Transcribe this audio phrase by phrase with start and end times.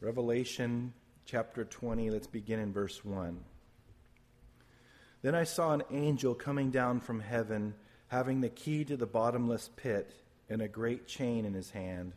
[0.00, 0.92] Revelation
[1.24, 3.40] chapter 20, let's begin in verse 1.
[5.22, 7.74] Then I saw an angel coming down from heaven,
[8.06, 10.14] having the key to the bottomless pit
[10.48, 12.12] and a great chain in his hand.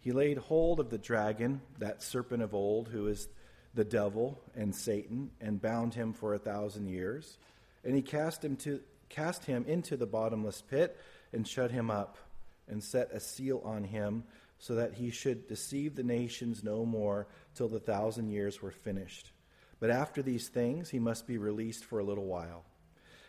[0.00, 3.28] He laid hold of the dragon, that serpent of old, who is
[3.72, 7.38] the devil and Satan, and bound him for a thousand years.
[7.84, 8.80] And he cast him, to,
[9.10, 10.98] cast him into the bottomless pit
[11.32, 12.18] and shut him up,
[12.66, 14.24] and set a seal on him
[14.58, 19.32] so that he should deceive the nations no more till the thousand years were finished.
[19.80, 22.64] But after these things he must be released for a little while.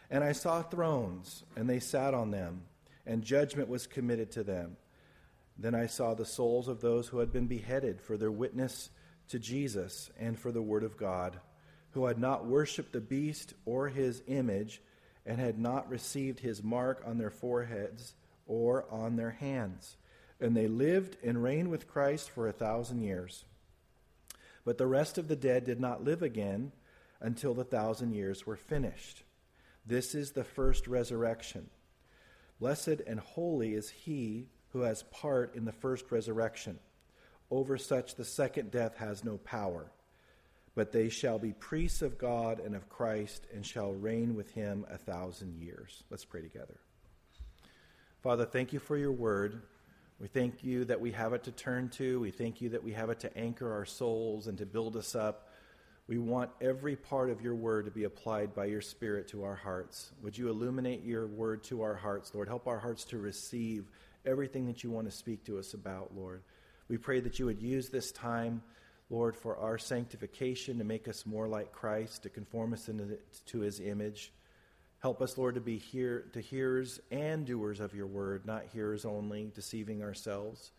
[0.10, 2.64] And I saw thrones, and they sat on them,
[3.06, 4.78] and judgment was committed to them.
[5.58, 8.90] Then I saw the souls of those who had been beheaded for their witness
[9.30, 11.40] to Jesus and for the word of God,
[11.92, 14.82] who had not worshipped the beast or his image,
[15.26, 18.14] and had not received his mark on their foreheads
[18.46, 19.98] or on their hands
[20.40, 23.44] and they lived and reigned with Christ for a thousand years.
[24.66, 26.72] But the rest of the dead did not live again
[27.22, 29.24] until the thousand years were finished.
[29.86, 31.70] This is the first resurrection.
[32.60, 36.80] Blessed and holy is he who has part in the first resurrection.
[37.50, 39.92] Over such the second death has no power.
[40.76, 44.86] But they shall be priests of God and of Christ and shall reign with him
[44.90, 46.04] a thousand years.
[46.10, 46.78] Let's pray together.
[48.22, 49.62] Father, thank you for your word.
[50.20, 52.20] We thank you that we have it to turn to.
[52.20, 55.14] We thank you that we have it to anchor our souls and to build us
[55.14, 55.50] up.
[56.08, 59.56] We want every part of your word to be applied by your Spirit to our
[59.56, 60.12] hearts.
[60.24, 62.48] Would you illuminate your word to our hearts, Lord?
[62.48, 63.92] Help our hearts to receive
[64.26, 66.42] everything that you want to speak to us about, Lord.
[66.88, 68.64] We pray that you would use this time,
[69.10, 73.60] Lord, for our sanctification, to make us more like Christ, to conform us into, to
[73.60, 74.32] his image.
[75.00, 79.06] Help us, Lord, to be hear, to hearers and doers of your word, not hearers
[79.06, 80.72] only, deceiving ourselves.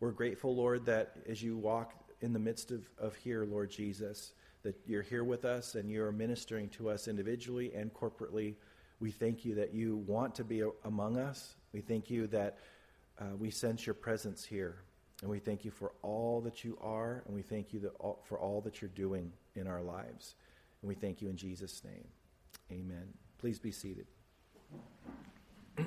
[0.00, 4.32] We're grateful, Lord, that as you walk in the midst of, of here, Lord Jesus,
[4.62, 8.54] that you're here with us and you're ministering to us individually and corporately.
[9.00, 11.54] We thank you that you want to be among us.
[11.72, 12.58] We thank you that
[13.18, 14.76] uh, we sense your presence here.
[15.22, 18.38] And we thank you for all that you are, and we thank you all, for
[18.38, 20.34] all that you're doing in our lives.
[20.82, 22.08] And we thank you in Jesus' name.
[22.70, 23.23] Amen.
[23.44, 24.06] Please be seated.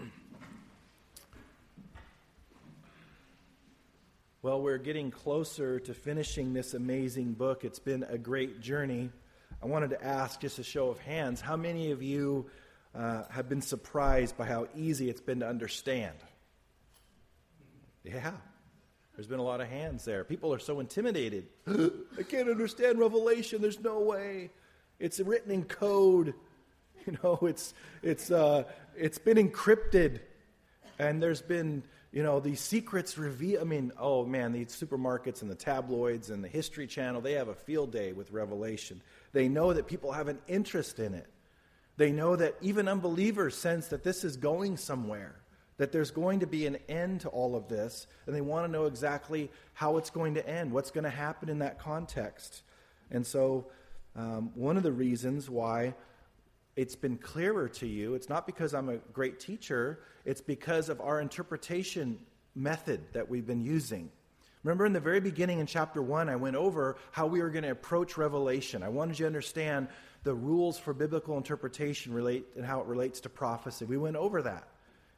[4.43, 7.63] well, we're getting closer to finishing this amazing book.
[7.65, 9.09] It's been a great journey.
[9.63, 12.47] I wanted to ask, just a show of hands, how many of you
[12.93, 16.13] uh, have been surprised by how easy it's been to understand?
[18.03, 18.33] Yeah,
[19.15, 20.23] there's been a lot of hands there.
[20.23, 21.47] People are so intimidated.
[21.67, 23.63] I can't understand Revelation.
[23.63, 24.51] There's no way.
[24.99, 26.35] It's written in code.
[27.11, 27.73] You know, it's,
[28.03, 28.63] it's, uh,
[28.97, 30.19] it's been encrypted,
[30.99, 33.61] and there's been, you know, these secrets revealed.
[33.61, 37.47] I mean, oh man, these supermarkets and the tabloids and the History Channel, they have
[37.47, 39.01] a field day with Revelation.
[39.31, 41.27] They know that people have an interest in it.
[41.95, 45.35] They know that even unbelievers sense that this is going somewhere,
[45.77, 48.71] that there's going to be an end to all of this, and they want to
[48.71, 52.63] know exactly how it's going to end, what's going to happen in that context.
[53.11, 53.67] And so,
[54.17, 55.93] um, one of the reasons why
[56.77, 58.13] it's been clearer to you.
[58.13, 62.19] It's not because I'm a great teacher, it's because of our interpretation
[62.55, 64.11] method that we've been using.
[64.63, 67.63] Remember in the very beginning in chapter 1, I went over how we were going
[67.63, 68.83] to approach Revelation.
[68.83, 69.87] I wanted you to understand
[70.23, 73.85] the rules for biblical interpretation relate and how it relates to prophecy.
[73.85, 74.67] We went over that.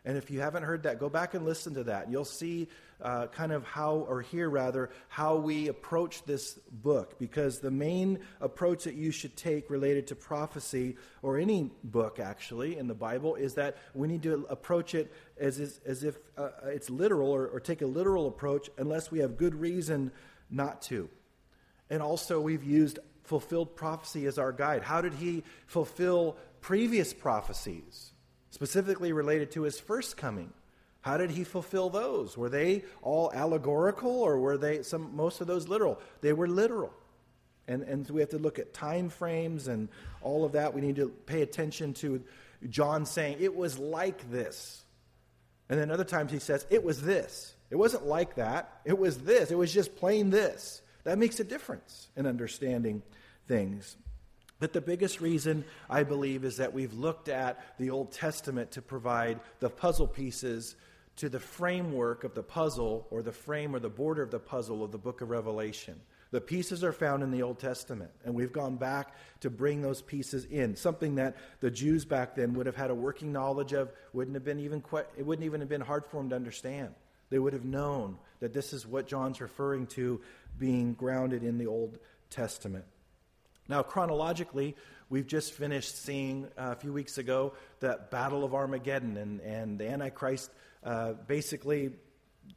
[0.06, 2.10] And if you haven't heard that, go back and listen to that.
[2.10, 2.70] You'll see
[3.02, 7.20] uh, kind of how, or hear rather, how we approach this book.
[7.20, 12.78] Because the main approach that you should take related to prophecy, or any book actually
[12.78, 16.50] in the Bible, is that we need to approach it as, as, as if uh,
[16.68, 20.12] it's literal, or, or take a literal approach, unless we have good reason
[20.50, 21.10] not to.
[21.90, 24.82] And also, we've used fulfilled prophecy as our guide.
[24.82, 28.14] How did he fulfill previous prophecies?
[28.60, 30.52] Specifically related to his first coming.
[31.00, 32.38] How did he fulfill those?
[32.38, 35.98] Were they all allegorical or were they some most of those literal?
[36.20, 36.92] They were literal.
[37.70, 39.88] And and so we have to look at time frames and
[40.22, 40.74] all of that.
[40.74, 42.22] We need to pay attention to
[42.70, 44.84] John saying it was like this.
[45.70, 47.54] And then other times he says it was this.
[47.70, 48.82] It wasn't like that.
[48.84, 49.52] It was this.
[49.52, 50.82] It was just plain this.
[51.06, 53.04] That makes a difference in understanding
[53.48, 53.96] things.
[54.60, 58.82] But the biggest reason, I believe, is that we've looked at the Old Testament to
[58.82, 60.76] provide the puzzle pieces
[61.16, 64.84] to the framework of the puzzle, or the frame or the border of the puzzle
[64.84, 66.00] of the book of Revelation.
[66.32, 70.02] The pieces are found in the Old Testament, and we've gone back to bring those
[70.02, 70.76] pieces in.
[70.76, 74.46] Something that the Jews back then would have had a working knowledge of, wouldn't have
[74.46, 76.94] been even quite, it wouldn't even have been hard for them to understand.
[77.30, 80.22] They would have known that this is what John's referring to
[80.58, 81.98] being grounded in the Old
[82.30, 82.86] Testament.
[83.70, 84.76] Now, chronologically,
[85.10, 89.78] we've just finished seeing uh, a few weeks ago the Battle of Armageddon and, and
[89.78, 90.50] the Antichrist
[90.84, 91.92] uh, basically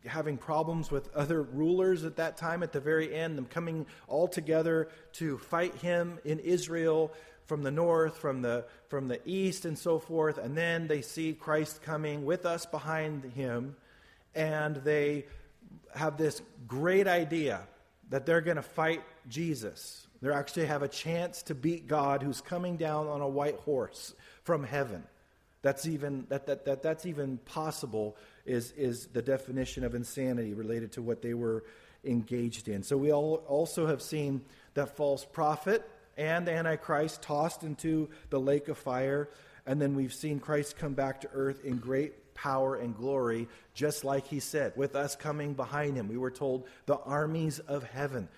[0.06, 4.26] having problems with other rulers at that time at the very end, them coming all
[4.26, 7.12] together to fight him in Israel
[7.44, 10.38] from the north, from the, from the east, and so forth.
[10.38, 13.76] And then they see Christ coming with us behind him,
[14.35, 15.26] and they
[15.94, 17.61] have this great idea
[18.08, 20.06] that they're going to fight Jesus.
[20.22, 24.14] They actually have a chance to beat God who's coming down on a white horse
[24.44, 25.02] from heaven.
[25.62, 28.16] That's even, that, that, that, that's even possible
[28.46, 31.64] is, is the definition of insanity related to what they were
[32.04, 32.82] engaged in.
[32.82, 34.42] So we all also have seen
[34.74, 39.28] that false prophet and the Antichrist tossed into the lake of fire.
[39.66, 44.04] And then we've seen Christ come back to earth in great power and glory, just
[44.04, 46.08] like he said, with us coming behind him.
[46.08, 48.28] We were told the armies of heaven.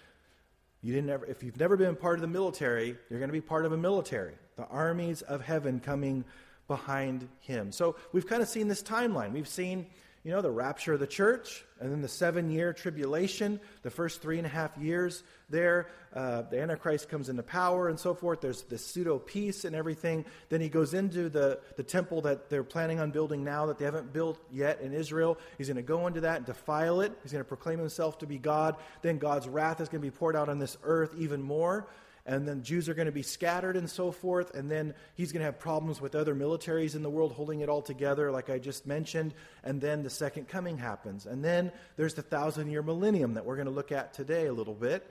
[0.84, 3.40] You didn't ever, if you've never been part of the military, you're going to be
[3.40, 4.34] part of a military.
[4.56, 6.26] The armies of heaven coming
[6.68, 7.72] behind him.
[7.72, 9.32] So we've kind of seen this timeline.
[9.32, 9.86] We've seen,
[10.24, 14.22] you know, the rapture of the church, and then the seven year tribulation, the first
[14.22, 15.88] three and a half years there.
[16.14, 18.40] Uh, the Antichrist comes into power and so forth.
[18.40, 20.24] There's this pseudo peace and everything.
[20.48, 23.84] Then he goes into the, the temple that they're planning on building now that they
[23.84, 25.36] haven't built yet in Israel.
[25.58, 27.12] He's going to go into that and defile it.
[27.22, 28.76] He's going to proclaim himself to be God.
[29.02, 31.86] Then God's wrath is going to be poured out on this earth even more
[32.26, 35.40] and then Jews are going to be scattered and so forth, and then he's going
[35.40, 38.58] to have problems with other militaries in the world holding it all together, like I
[38.58, 41.26] just mentioned, and then the second coming happens.
[41.26, 44.52] And then there's the thousand year millennium that we're going to look at today a
[44.52, 45.10] little bit.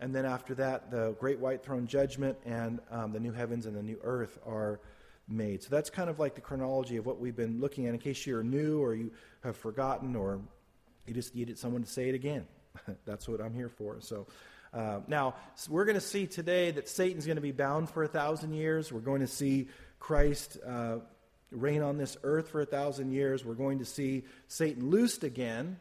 [0.00, 3.76] And then after that, the great white throne judgment and um, the new heavens and
[3.76, 4.78] the new earth are
[5.26, 5.62] made.
[5.62, 8.26] So that's kind of like the chronology of what we've been looking at in case
[8.26, 9.10] you're new or you
[9.42, 10.40] have forgotten or
[11.06, 12.46] you just needed someone to say it again.
[13.04, 13.96] that's what I'm here for.
[13.98, 14.28] So.
[14.74, 15.36] Uh, now,
[15.68, 18.92] we're going to see today that Satan's going to be bound for a thousand years.
[18.92, 19.68] We're going to see
[20.00, 20.96] Christ uh,
[21.52, 23.44] reign on this earth for a thousand years.
[23.44, 25.78] We're going to see Satan loosed again.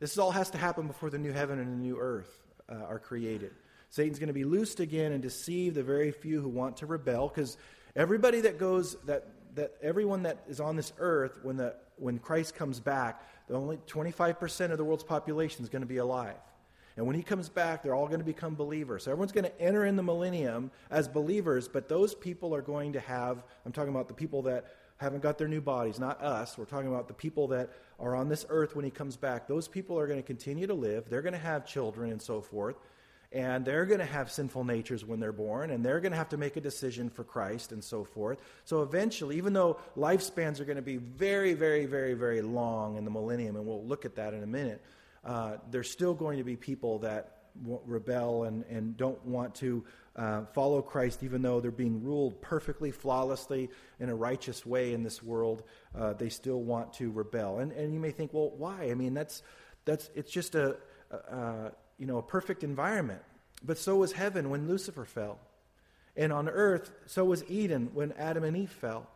[0.00, 2.30] This all has to happen before the new heaven and the new earth
[2.68, 3.52] uh, are created.
[3.90, 7.28] Satan's going to be loosed again and deceive the very few who want to rebel
[7.28, 7.56] because
[7.94, 12.56] everybody that goes, that, that everyone that is on this earth, when, the, when Christ
[12.56, 16.34] comes back, the only 25% of the world's population is going to be alive.
[16.98, 19.04] And when he comes back, they're all going to become believers.
[19.04, 22.94] So everyone's going to enter in the millennium as believers, but those people are going
[22.94, 26.58] to have, I'm talking about the people that haven't got their new bodies, not us.
[26.58, 29.46] We're talking about the people that are on this earth when he comes back.
[29.46, 31.08] Those people are going to continue to live.
[31.08, 32.74] They're going to have children and so forth.
[33.30, 36.30] And they're going to have sinful natures when they're born, and they're going to have
[36.30, 38.40] to make a decision for Christ and so forth.
[38.64, 43.04] So eventually, even though lifespans are going to be very, very, very, very long in
[43.04, 44.82] the millennium, and we'll look at that in a minute,
[45.24, 47.34] uh, there's still going to be people that
[47.64, 49.84] rebel and, and don't want to
[50.16, 53.70] uh, follow Christ, even though they're being ruled perfectly, flawlessly,
[54.00, 55.62] in a righteous way in this world.
[55.96, 57.58] Uh, they still want to rebel.
[57.58, 58.90] And, and you may think, well, why?
[58.90, 59.42] I mean, that's,
[59.84, 60.76] that's, it's just a,
[61.10, 63.22] a you know, a perfect environment.
[63.64, 65.38] But so was heaven when Lucifer fell.
[66.16, 69.08] And on earth, so was Eden when Adam and Eve fell.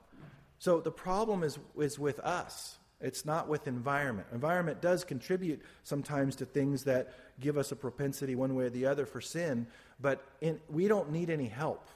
[0.59, 2.79] So the problem is, is with us.
[3.03, 4.29] It's not with environment.
[4.33, 8.87] Environment does contribute sometimes to things that give us a propensity one way or the
[8.87, 9.67] other for sin,
[10.01, 11.89] but in, we don't need any help.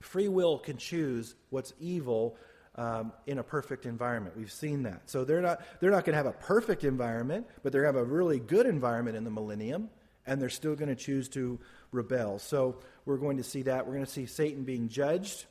[0.00, 2.36] Free will can choose what's evil
[2.76, 4.36] um, in a perfect environment.
[4.36, 5.10] We've seen that.
[5.10, 8.00] So they're not, they're not going to have a perfect environment, but they're going to
[8.00, 9.90] have a really good environment in the millennium,
[10.24, 11.58] and they're still going to choose to
[11.90, 12.38] rebel.
[12.38, 13.86] So we're going to see that.
[13.86, 15.46] We're going to see Satan being judged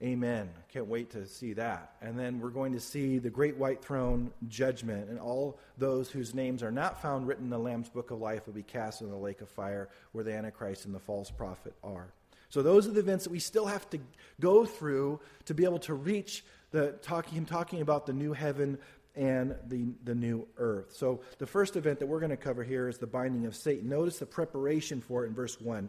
[0.00, 0.48] Amen.
[0.72, 1.94] Can't wait to see that.
[2.00, 6.34] And then we're going to see the great white throne judgment, and all those whose
[6.34, 9.10] names are not found written in the Lamb's book of life will be cast in
[9.10, 12.12] the lake of fire where the Antichrist and the false prophet are.
[12.48, 13.98] So those are the events that we still have to
[14.40, 18.78] go through to be able to reach the talking him talking about the new heaven
[19.16, 20.94] and the, the new earth.
[20.94, 23.88] So the first event that we're going to cover here is the binding of Satan.
[23.88, 25.88] Notice the preparation for it in verse 1.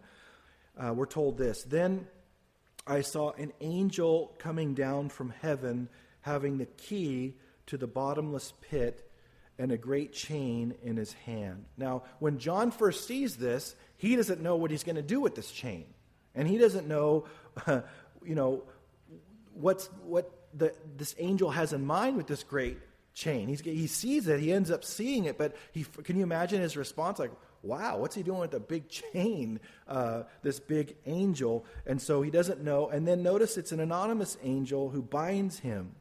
[0.78, 1.64] Uh, we're told this.
[1.64, 2.08] Then
[2.90, 5.90] I saw an angel coming down from heaven
[6.22, 7.36] having the key
[7.68, 9.08] to the bottomless pit
[9.60, 11.66] and a great chain in his hand.
[11.78, 15.36] Now, when John first sees this, he doesn't know what he's going to do with
[15.36, 15.86] this chain.
[16.34, 17.26] And he doesn't know,
[17.68, 17.82] uh,
[18.26, 18.64] you know,
[19.54, 22.80] what's, what the, this angel has in mind with this great
[23.14, 23.50] chain.
[23.50, 26.76] He's, he sees it, he ends up seeing it, but he, can you imagine his
[26.76, 27.20] response?
[27.20, 27.32] Like,
[27.64, 31.66] wow, what's he doing with the big chain, uh, this big angel?
[31.86, 32.90] And so he doesn't know.
[32.90, 35.96] And then notice it's an anonymous angel who binds him.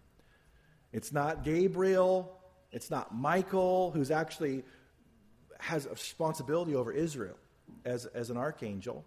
[0.93, 2.39] It's not Gabriel,
[2.73, 4.65] it's not Michael, who's actually
[5.61, 7.37] has a responsibility over Israel
[7.85, 9.05] as, as an archangel.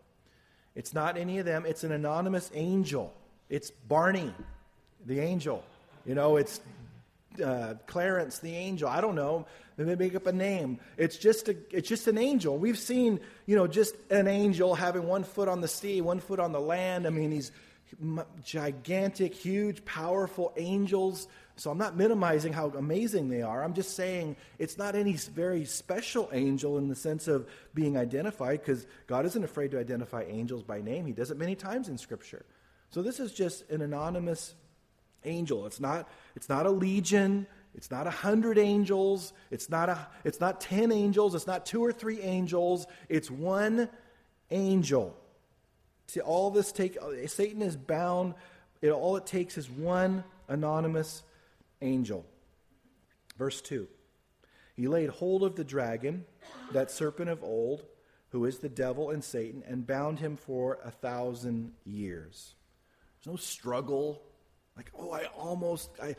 [0.76, 3.14] It's not any of them, it's an anonymous angel.
[3.50, 4.34] It's Barney,
[5.06, 5.64] the angel.
[6.06, 6.62] You know, it's
[7.44, 8.90] uh, Clarence, the angel.
[8.90, 9.46] I don't know.
[9.78, 10.80] They make up a name.
[10.98, 12.58] It's just a, it's just an angel.
[12.58, 16.40] We've seen, you know, just an angel having one foot on the sea, one foot
[16.40, 17.08] on the land.
[17.08, 17.52] I mean, these
[18.44, 21.28] gigantic, huge, powerful angels.
[21.56, 23.64] So I'm not minimizing how amazing they are.
[23.64, 28.62] I'm just saying it's not any very special angel in the sense of being identified
[28.62, 31.06] because God isn't afraid to identify angels by name.
[31.06, 32.46] He does it many times in Scripture.
[32.90, 34.54] So this is just an anonymous
[35.26, 35.66] angel.
[35.66, 37.48] It's not, it's not a legion.
[37.74, 39.34] It's not a hundred angels.
[39.50, 41.36] It's not, a, it's not ten angels.
[41.36, 42.88] It's not two or three angels.
[43.10, 43.90] It's one
[44.50, 45.16] angel.
[46.08, 46.98] See, all this take
[47.28, 48.34] Satan is bound.
[48.82, 51.24] It, all it takes is one anonymous
[51.82, 52.26] angel.
[53.38, 53.88] Verse 2.
[54.76, 56.26] He laid hold of the dragon,
[56.72, 57.84] that serpent of old,
[58.30, 62.56] who is the devil and Satan, and bound him for a thousand years.
[63.24, 64.22] There's no struggle.
[64.78, 66.16] Like, oh, I almost, I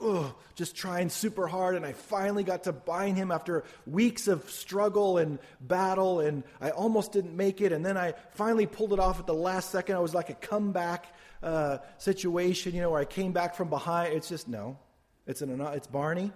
[0.00, 4.50] oh, just trying super hard, and I finally got to bind him after weeks of
[4.50, 8.98] struggle and battle, and I almost didn't make it, and then I finally pulled it
[8.98, 9.94] off at the last second.
[9.96, 14.14] I was like a comeback uh, situation, you know, where I came back from behind.
[14.14, 14.78] It's just no,
[15.26, 16.32] it's an it's Barney,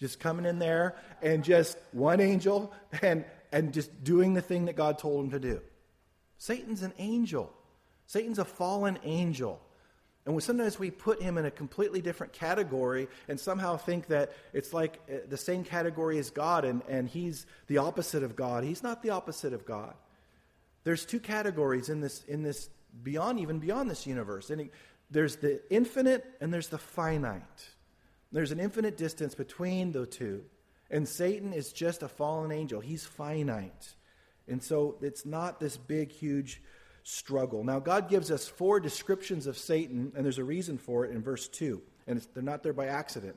[0.00, 2.72] just coming in there and just one angel
[3.02, 5.60] and and just doing the thing that God told him to do.
[6.38, 7.52] Satan's an angel.
[8.06, 9.60] Satan's a fallen angel.
[10.26, 14.72] And sometimes we put him in a completely different category and somehow think that it's
[14.72, 18.64] like uh, the same category as God and, and he's the opposite of God.
[18.64, 19.94] He's not the opposite of God.
[20.82, 22.68] There's two categories in this, in this
[23.02, 24.50] beyond, even beyond this universe.
[24.50, 24.68] And
[25.10, 27.68] there's the infinite and there's the finite.
[28.32, 30.44] There's an infinite distance between the two.
[30.90, 33.94] And Satan is just a fallen angel, he's finite.
[34.48, 36.62] And so it's not this big, huge
[37.08, 37.62] struggle.
[37.62, 41.22] Now, God gives us four descriptions of Satan, and there's a reason for it in
[41.22, 41.80] verse 2.
[42.08, 43.36] And they're not there by accident.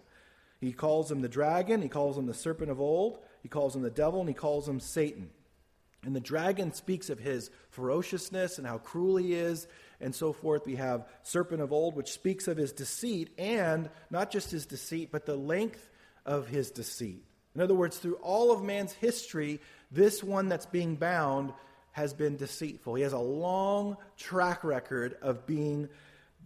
[0.59, 3.83] He calls him the dragon, he calls him the serpent of old, he calls him
[3.83, 5.29] the devil, and he calls him Satan.
[6.03, 9.67] And the dragon speaks of his ferociousness and how cruel he is,
[10.01, 10.65] and so forth.
[10.65, 15.09] We have serpent of old, which speaks of his deceit, and not just his deceit,
[15.11, 15.87] but the length
[16.25, 17.23] of his deceit.
[17.53, 19.59] In other words, through all of man's history,
[19.91, 21.53] this one that's being bound
[21.99, 22.95] has been deceitful.
[22.95, 25.89] He has a long track record of being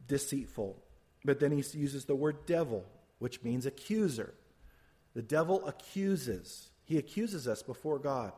[0.08, 0.78] deceitful.
[1.24, 2.84] But then he uses the word devil,
[3.20, 4.34] which means accuser.
[5.14, 6.70] The devil accuses.
[6.86, 8.34] He accuses us before God.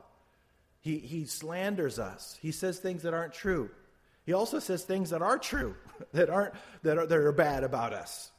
[0.81, 2.37] He, he slanders us.
[2.41, 3.71] He says things that aren't true.
[4.25, 5.75] He also says things that are true,
[6.13, 6.53] that aren't
[6.83, 8.31] that are, that are bad about us.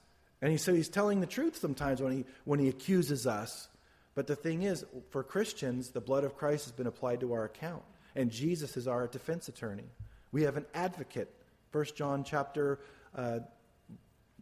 [0.43, 3.69] And he so he's telling the truth sometimes when he when he accuses us.
[4.15, 7.45] But the thing is, for Christians, the blood of Christ has been applied to our
[7.45, 7.83] account
[8.17, 9.91] and Jesus is our defense attorney.
[10.33, 11.33] We have an advocate.
[11.71, 12.81] First John chapter
[13.15, 13.41] uh,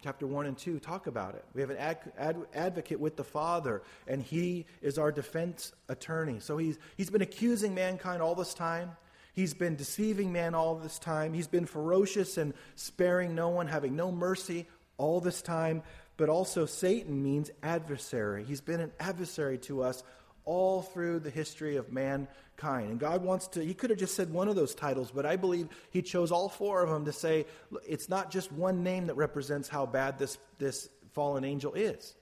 [0.05, 1.45] chapter 1 and 2 talk about it.
[1.55, 6.41] We have an ad, ad, advocate with the Father, and he is our defense attorney.
[6.41, 8.91] So he's, he's been accusing mankind all this time.
[9.33, 11.33] He's been deceiving man all this time.
[11.33, 14.67] He's been ferocious and sparing no one, having no mercy
[14.99, 15.83] all this time.
[16.19, 18.45] But also, Satan means adversary.
[18.45, 20.03] He's been an adversary to us
[20.45, 22.91] all through the history of mankind.
[22.91, 25.37] And God wants to, He could have just said one of those titles, but I
[25.37, 27.47] believe He chose all four of them to say
[27.87, 32.15] it's not just one name that represents how bad this, this fallen angel is.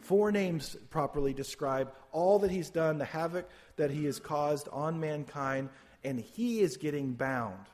[0.00, 5.00] Four names properly describe all that He's done, the havoc that He has caused on
[5.00, 5.68] mankind,
[6.04, 7.66] and He is getting bound.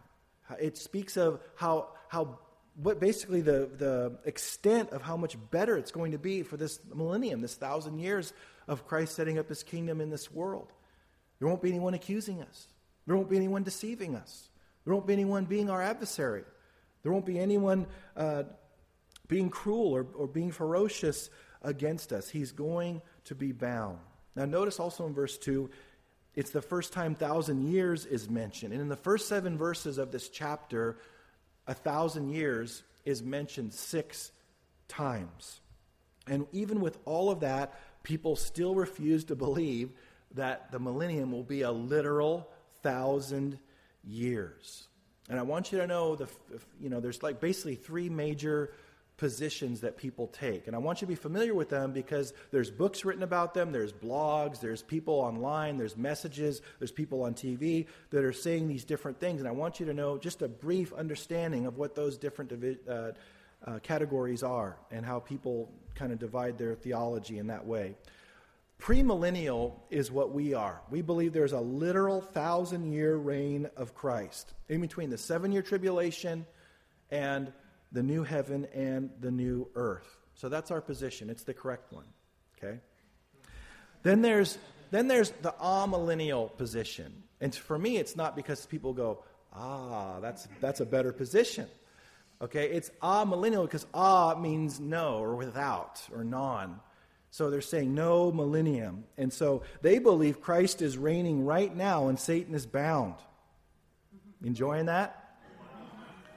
[0.60, 2.38] It speaks of how, how
[2.76, 6.80] what basically the, the extent of how much better it's going to be for this
[6.94, 8.32] millennium, this thousand years
[8.68, 10.72] of Christ setting up his kingdom in this world.
[11.38, 12.68] There won't be anyone accusing us,
[13.06, 14.48] there won't be anyone deceiving us,
[14.84, 16.44] there won't be anyone being our adversary,
[17.02, 18.44] there won't be anyone uh,
[19.28, 21.30] being cruel or, or being ferocious
[21.62, 22.28] against us.
[22.28, 23.98] He's going to be bound.
[24.34, 25.70] Now, notice also in verse 2,
[26.34, 28.72] it's the first time thousand years is mentioned.
[28.72, 30.96] And in the first seven verses of this chapter,
[31.66, 34.32] a thousand years is mentioned six
[34.88, 35.60] times.
[36.26, 39.90] And even with all of that, people still refuse to believe
[40.34, 42.48] that the millennium will be a literal
[42.82, 43.58] thousand
[44.04, 44.88] years.
[45.28, 46.28] And I want you to know the
[46.80, 48.72] you know there's like basically three major
[49.22, 50.66] positions that people take.
[50.66, 53.70] And I want you to be familiar with them because there's books written about them,
[53.70, 58.84] there's blogs, there's people online, there's messages, there's people on TV that are saying these
[58.84, 59.40] different things.
[59.40, 62.52] And I want you to know just a brief understanding of what those different
[62.88, 63.12] uh,
[63.66, 67.94] uh, categories are and how people kind of divide their theology in that way.
[68.80, 70.82] Premillennial is what we are.
[70.90, 75.62] We believe there's a literal thousand year reign of Christ in between the seven year
[75.62, 76.44] tribulation
[77.10, 77.52] and
[77.92, 80.08] the new heaven and the new earth.
[80.34, 81.30] So that's our position.
[81.30, 82.06] It's the correct one.
[82.58, 82.80] Okay?
[84.02, 84.58] Then there's
[84.90, 87.22] then there's the amillennial position.
[87.40, 91.68] And for me, it's not because people go, ah, that's that's a better position.
[92.42, 96.80] Okay, it's amillennial because ah means no or without or non.
[97.30, 99.04] So they're saying no millennium.
[99.16, 103.14] And so they believe Christ is reigning right now and Satan is bound.
[104.44, 105.38] Enjoying that?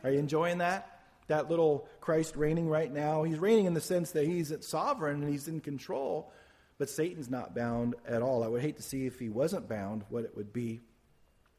[0.04, 1.02] Are you enjoying that?
[1.28, 3.24] That little Christ reigning right now?
[3.24, 6.32] He's reigning in the sense that he's sovereign and he's in control,
[6.78, 8.44] but Satan's not bound at all.
[8.44, 10.82] I would hate to see if he wasn't bound, what it would be.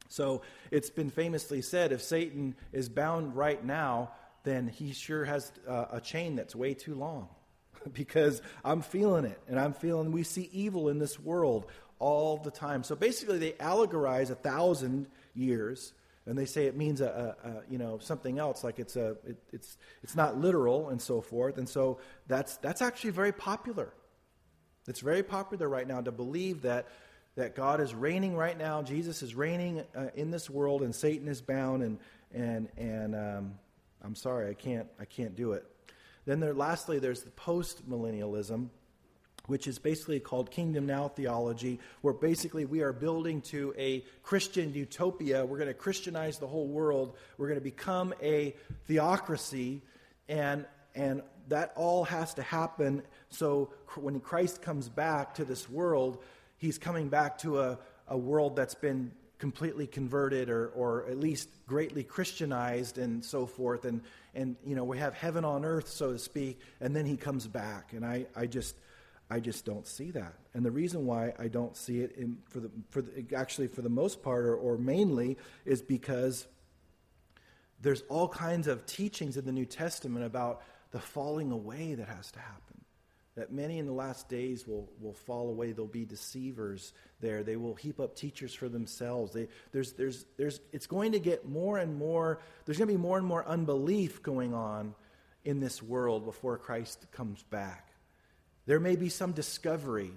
[0.07, 4.11] So it's been famously said if Satan is bound right now,
[4.47, 7.27] then he sure has uh, a chain that's way too long.
[7.93, 9.39] because I'm feeling it.
[9.47, 11.65] And I'm feeling we see evil in this world
[11.99, 12.83] all the time.
[12.83, 15.93] So basically, they allegorize a thousand years.
[16.25, 19.11] And they say it means a, a, a you know something else, like it's a
[19.25, 21.57] it, it's it's not literal and so forth.
[21.57, 23.93] And so that's that's actually very popular.
[24.89, 26.89] It's very popular right now to believe that
[27.37, 28.81] that God is reigning right now.
[28.81, 31.81] Jesus is reigning uh, in this world, and Satan is bound.
[31.81, 31.97] And
[32.33, 33.53] and and um,
[34.07, 35.65] I'm sorry, I can't I can't do it.
[36.25, 38.69] Then there, lastly, there's the post-millennialism,
[39.47, 44.73] which is basically called Kingdom Now theology, where basically we are building to a Christian
[44.73, 45.45] utopia.
[45.45, 47.17] We're going to Christianize the whole world.
[47.37, 49.81] We're going to become a theocracy,
[50.29, 53.03] and and that all has to happen.
[53.27, 56.23] So when Christ comes back to this world,
[56.57, 61.49] he's coming back to a, a world that's been completely converted or, or at least
[61.67, 63.85] greatly Christianized and so forth.
[63.85, 64.01] And,
[64.33, 67.47] and, you know, we have heaven on earth, so to speak, and then he comes
[67.47, 67.93] back.
[67.93, 68.75] And I, I just,
[69.29, 70.33] I just don't see that.
[70.53, 73.81] And the reason why I don't see it in, for the, for the, actually for
[73.81, 76.47] the most part or, or mainly is because
[77.81, 82.31] there's all kinds of teachings in the New Testament about the falling away that has
[82.31, 82.85] to happen
[83.37, 85.71] that many in the last days will, will fall away.
[85.71, 87.43] There'll be deceivers there.
[87.43, 89.31] They will heap up teachers for themselves.
[89.31, 92.99] They, there's, there's, there's, it's going to get more and more, there's going to be
[92.99, 94.95] more and more unbelief going on
[95.45, 97.91] in this world before Christ comes back.
[98.65, 100.11] There may be some discovery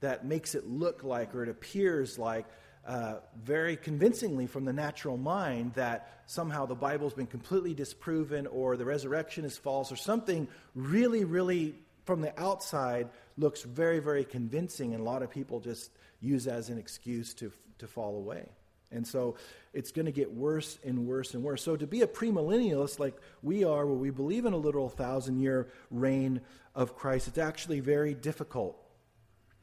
[0.00, 2.44] that makes it look like or it appears like
[2.86, 8.76] uh, very convincingly from the natural mind that somehow the Bible's been completely disproven or
[8.76, 11.74] the resurrection is false or something really, really
[12.08, 15.90] from the outside looks very, very convincing, and a lot of people just
[16.22, 18.48] use as an excuse to, to fall away.
[18.90, 19.34] And so
[19.74, 21.62] it's going to get worse and worse and worse.
[21.62, 25.38] So to be a premillennialist like we are, where we believe in a literal thousand
[25.38, 26.40] year reign
[26.74, 28.82] of Christ, it's actually very difficult.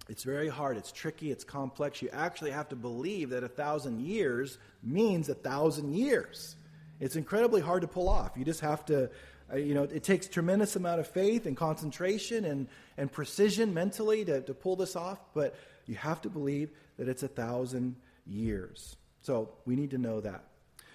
[0.08, 0.78] It's very hard.
[0.78, 1.32] It's tricky.
[1.32, 2.04] It's complex.
[2.04, 6.58] You actually have to believe that a thousand years means a thousand years.
[7.00, 8.34] It's incredibly hard to pull off.
[8.38, 9.10] You just have to
[9.52, 14.26] uh, you know, it takes tremendous amount of faith and concentration and, and precision mentally
[14.26, 15.56] to, to pull this off, but
[15.86, 18.96] you have to believe that it's a thousand years.
[19.22, 20.44] So we need to know that.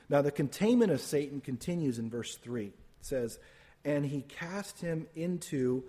[0.09, 2.67] Now, the containment of Satan continues in verse 3.
[2.67, 3.39] It says,
[3.85, 5.85] And he cast him into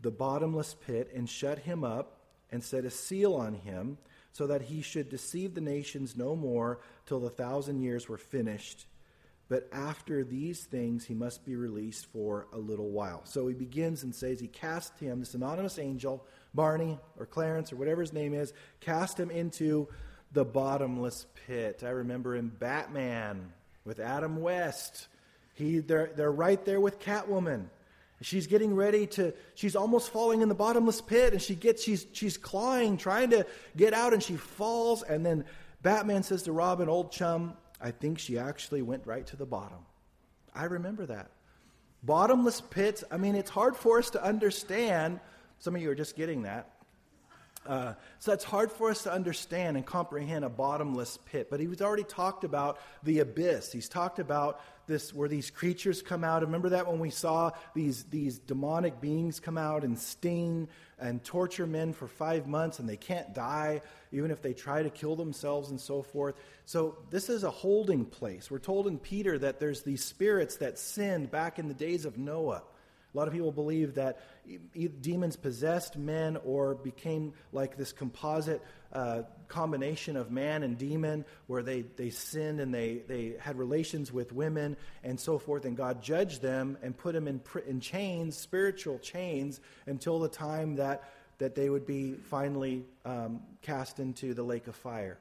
[0.00, 2.18] the bottomless pit and shut him up
[2.50, 3.98] and set a seal on him
[4.32, 8.86] so that he should deceive the nations no more till the thousand years were finished
[9.48, 13.22] but after these things he must be released for a little while.
[13.24, 17.76] So he begins and says he cast him, this anonymous angel, Barney or Clarence or
[17.76, 19.88] whatever his name is, cast him into
[20.32, 21.82] the bottomless pit.
[21.84, 23.52] I remember in Batman
[23.84, 25.08] with Adam West.
[25.54, 27.66] He, they're, they're right there with Catwoman.
[28.20, 32.06] She's getting ready to, she's almost falling in the bottomless pit, and she gets, she's,
[32.12, 35.02] she's clawing, trying to get out, and she falls.
[35.02, 35.44] And then
[35.82, 39.80] Batman says to Robin, old chum, I think she actually went right to the bottom.
[40.54, 41.30] I remember that.
[42.02, 45.20] Bottomless pits, I mean, it's hard for us to understand.
[45.58, 46.70] Some of you are just getting that.
[47.66, 51.48] Uh, so it's hard for us to understand and comprehend a bottomless pit.
[51.50, 53.72] But he's already talked about the abyss.
[53.72, 56.42] He's talked about this where these creatures come out.
[56.42, 61.66] Remember that when we saw these, these demonic beings come out and sting and torture
[61.66, 63.80] men for five months and they can't die,
[64.12, 66.34] even if they try to kill themselves and so forth.
[66.66, 68.50] So this is a holding place.
[68.50, 72.18] We're told in Peter that there's these spirits that sinned back in the days of
[72.18, 72.62] Noah.
[73.14, 74.20] A lot of people believe that
[75.00, 78.60] demons possessed men or became like this composite
[78.92, 84.12] uh, combination of man and demon where they, they sinned and they, they had relations
[84.12, 88.36] with women and so forth, and God judged them and put them in, in chains,
[88.36, 91.04] spiritual chains, until the time that
[91.38, 95.18] that they would be finally um, cast into the lake of fire.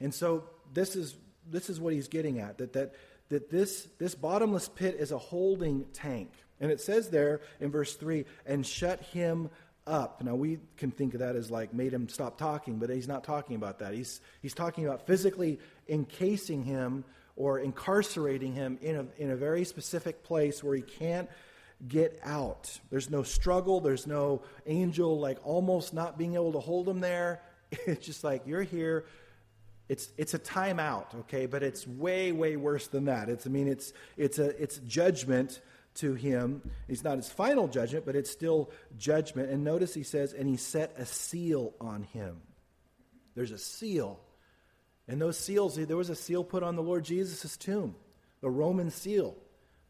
[0.00, 0.44] And so
[0.74, 1.16] this is,
[1.50, 2.94] this is what he's getting at that, that,
[3.30, 6.30] that this, this bottomless pit is a holding tank.
[6.60, 9.50] And it says there in verse 3 and shut him
[9.86, 10.22] up.
[10.22, 13.24] Now, we can think of that as like made him stop talking, but he's not
[13.24, 13.94] talking about that.
[13.94, 17.04] He's, he's talking about physically encasing him
[17.36, 21.28] or incarcerating him in a, in a very specific place where he can't
[21.86, 22.80] get out.
[22.90, 27.42] There's no struggle, there's no angel like almost not being able to hold him there.
[27.86, 29.06] It's just like you're here.
[29.88, 33.28] It's it's a timeout, okay, but it's way way worse than that.
[33.28, 35.60] It's I mean it's it's a it's judgment
[35.96, 36.62] to him.
[36.88, 39.50] It's not his final judgment, but it's still judgment.
[39.50, 42.40] And notice he says, and he set a seal on him.
[43.34, 44.20] There's a seal.
[45.08, 47.94] And those seals, there was a seal put on the Lord Jesus' tomb,
[48.40, 49.36] the Roman seal,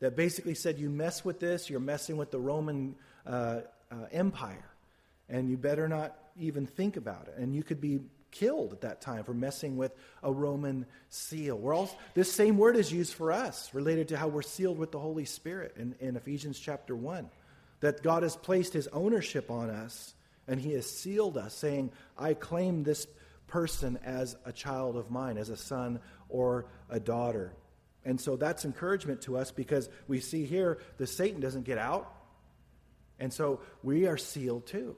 [0.01, 4.71] that basically said, You mess with this, you're messing with the Roman uh, uh, Empire.
[5.29, 7.35] And you better not even think about it.
[7.39, 11.57] And you could be killed at that time for messing with a Roman seal.
[11.57, 14.93] We're all, this same word is used for us, related to how we're sealed with
[14.93, 17.29] the Holy Spirit in, in Ephesians chapter 1.
[17.81, 20.15] That God has placed his ownership on us
[20.49, 23.07] and he has sealed us, saying, I claim this
[23.47, 27.53] person as a child of mine, as a son or a daughter.
[28.05, 32.13] And so that's encouragement to us because we see here the Satan doesn't get out.
[33.19, 34.97] And so we are sealed too.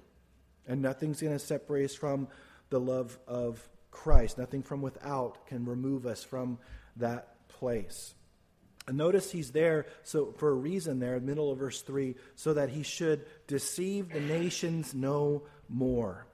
[0.67, 2.29] And nothing's going to separate us from
[2.71, 4.39] the love of Christ.
[4.39, 6.59] Nothing from without can remove us from
[6.97, 8.15] that place.
[8.87, 12.71] And notice he's there so for a reason there, middle of verse 3, so that
[12.71, 16.27] he should deceive the nations no more.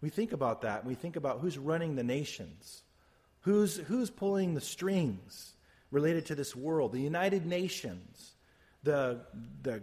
[0.00, 0.84] We think about that.
[0.84, 2.82] We think about who's running the nations.
[3.42, 5.54] Who's, who's pulling the strings
[5.90, 6.92] related to this world?
[6.92, 8.34] The United Nations,
[8.82, 9.20] the,
[9.62, 9.82] the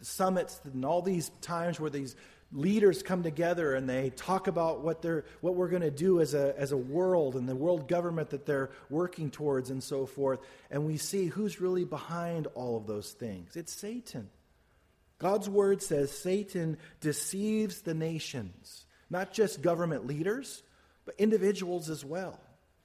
[0.00, 2.16] summits, and all these times where these
[2.50, 6.34] leaders come together and they talk about what they're what we're going to do as
[6.34, 10.40] a as a world and the world government that they're working towards and so forth.
[10.70, 13.56] And we see who's really behind all of those things.
[13.56, 14.30] It's satan.
[15.18, 20.62] God's word says satan deceives the nations not just government leaders
[21.04, 22.38] but individuals as well.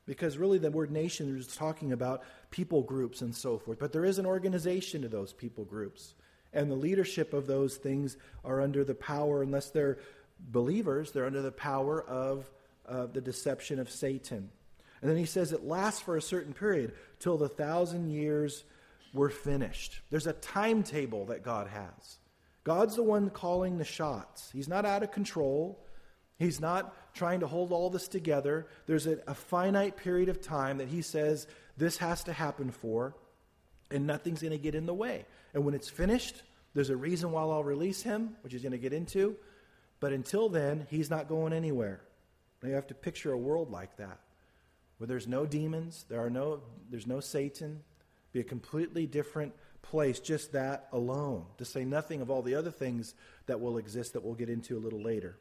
[0.06, 3.80] Because really the word nation is talking about people groups and so forth.
[3.80, 6.14] But there is an organization to those people groups
[6.54, 9.98] and the leadership of those things are under the power, unless they're
[10.40, 12.50] believers, they're under the power of
[12.88, 14.50] uh, the deception of Satan.
[15.02, 18.64] And then he says it lasts for a certain period till the thousand years
[19.14, 20.02] were finished.
[20.10, 22.18] There's a timetable that God has.
[22.64, 24.50] God's the one calling the shots.
[24.54, 25.80] He's not out of control.
[26.40, 28.68] He's not trying to hold all this together.
[28.88, 33.16] There's a, a finite period of time that he says this has to happen for,
[33.94, 35.26] and nothing's going to get in the way.
[35.54, 36.42] And when it's finished,
[36.74, 39.36] there's a reason why I'll release him, which he's going to get into.
[40.00, 42.02] But until then, he's not going anywhere.
[42.62, 44.20] Now you have to picture a world like that,
[44.98, 47.82] where there's no demons, there are no, there's no Satan,
[48.32, 52.72] be a completely different place, just that alone, to say nothing of all the other
[52.72, 53.14] things
[53.46, 55.38] that will exist that we'll get into a little later.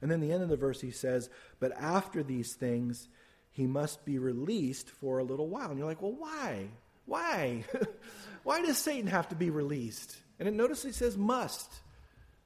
[0.00, 1.28] And then the end of the verse, he says,
[1.60, 3.08] But after these things,
[3.50, 5.68] he must be released for a little while.
[5.68, 6.68] And you're like, Well, why?
[7.06, 7.64] Why?
[8.42, 10.16] why does Satan have to be released?
[10.38, 11.70] And it notice he says must.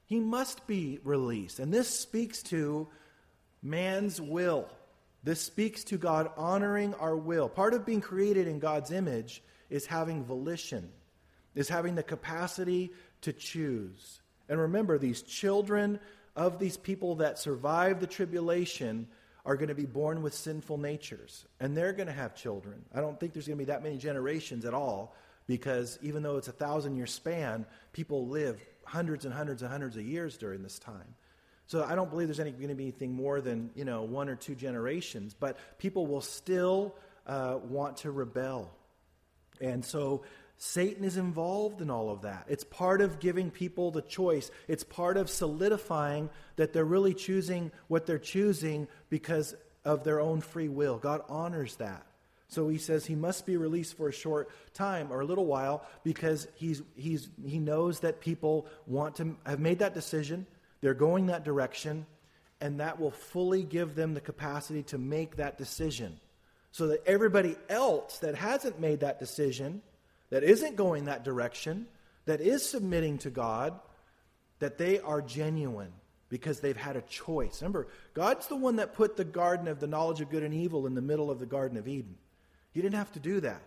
[0.05, 1.59] He must be released.
[1.59, 2.87] And this speaks to
[3.61, 4.69] man's will.
[5.23, 7.49] This speaks to God honoring our will.
[7.49, 10.89] Part of being created in God's image is having volition,
[11.55, 12.91] is having the capacity
[13.21, 14.21] to choose.
[14.47, 15.99] And remember, these children
[16.35, 19.07] of these people that survive the tribulation
[19.47, 22.83] are going to be born with sinful natures, and they're going to have children.
[22.93, 25.15] I don't think there's going to be that many generations at all
[25.47, 29.95] because even though it's a thousand year span, people live hundreds and hundreds and hundreds
[29.95, 31.15] of years during this time.
[31.65, 34.27] So I don't believe there's any, going to be anything more than you know one
[34.27, 36.93] or two generations, but people will still
[37.25, 38.69] uh, want to rebel,
[39.61, 40.23] and so
[40.57, 42.45] Satan is involved in all of that.
[42.47, 44.49] It's part of giving people the choice.
[44.67, 50.41] It's part of solidifying that they're really choosing what they're choosing because of their own
[50.41, 50.97] free will.
[50.97, 52.05] God honors that.
[52.49, 55.85] So he says he must be released for a short time or a little while
[56.03, 60.47] because he's, he's, he knows that people want to have made that decision.
[60.81, 62.05] They're going that direction,
[62.61, 66.19] and that will fully give them the capacity to make that decision.
[66.71, 69.81] So that everybody else that hasn't made that decision,
[70.29, 71.87] that isn't going that direction,
[72.25, 73.79] that is submitting to God,
[74.59, 75.93] that they are genuine
[76.29, 77.61] because they've had a choice.
[77.61, 80.85] Remember, God's the one that put the garden of the knowledge of good and evil
[80.85, 82.17] in the middle of the Garden of Eden.
[82.73, 83.61] He didn't have to do that.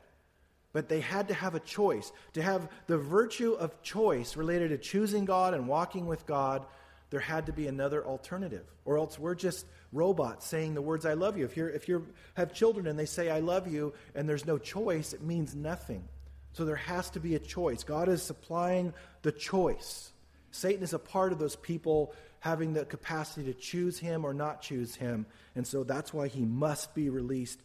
[0.72, 2.12] But they had to have a choice.
[2.34, 6.64] To have the virtue of choice related to choosing God and walking with God,
[7.10, 11.14] there had to be another alternative, or else we're just robots saying the words "I
[11.14, 14.28] love you." If you if you have children and they say "I love you" and
[14.28, 16.06] there's no choice, it means nothing.
[16.52, 17.84] So there has to be a choice.
[17.84, 20.12] God is supplying the choice.
[20.50, 24.62] Satan is a part of those people having the capacity to choose him or not
[24.62, 27.60] choose him, and so that's why he must be released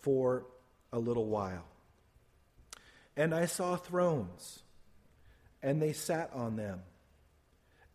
[0.00, 0.46] for
[0.92, 1.64] a little while.
[3.16, 4.62] And I saw thrones,
[5.62, 6.82] and they sat on them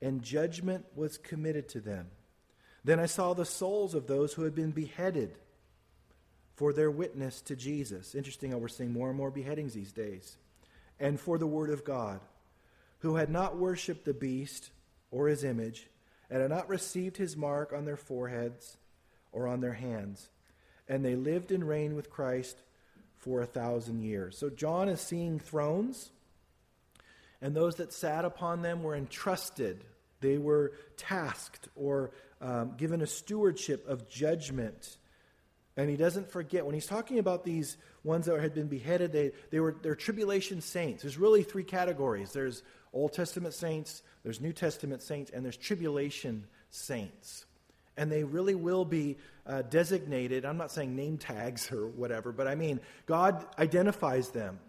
[0.01, 2.07] and judgment was committed to them.
[2.83, 5.37] Then I saw the souls of those who had been beheaded
[6.55, 8.15] for their witness to Jesus.
[8.15, 10.37] Interesting how we're seeing more and more beheadings these days.
[10.99, 12.19] And for the word of God,
[12.99, 14.71] who had not worshipped the beast
[15.11, 15.87] or his image,
[16.29, 18.77] and had not received his mark on their foreheads
[19.31, 20.29] or on their hands.
[20.87, 22.57] And they lived and reigned with Christ
[23.17, 24.37] for a thousand years.
[24.37, 26.11] So John is seeing thrones,
[27.41, 29.83] and those that sat upon them were entrusted
[30.25, 34.97] they were tasked or um, given a stewardship of judgment.
[35.77, 39.31] And he doesn't forget, when he's talking about these ones that had been beheaded, they,
[39.51, 41.01] they were, they're tribulation saints.
[41.01, 46.47] There's really three categories there's Old Testament saints, there's New Testament saints, and there's tribulation
[46.69, 47.45] saints.
[47.97, 50.45] And they really will be uh, designated.
[50.45, 54.59] I'm not saying name tags or whatever, but I mean, God identifies them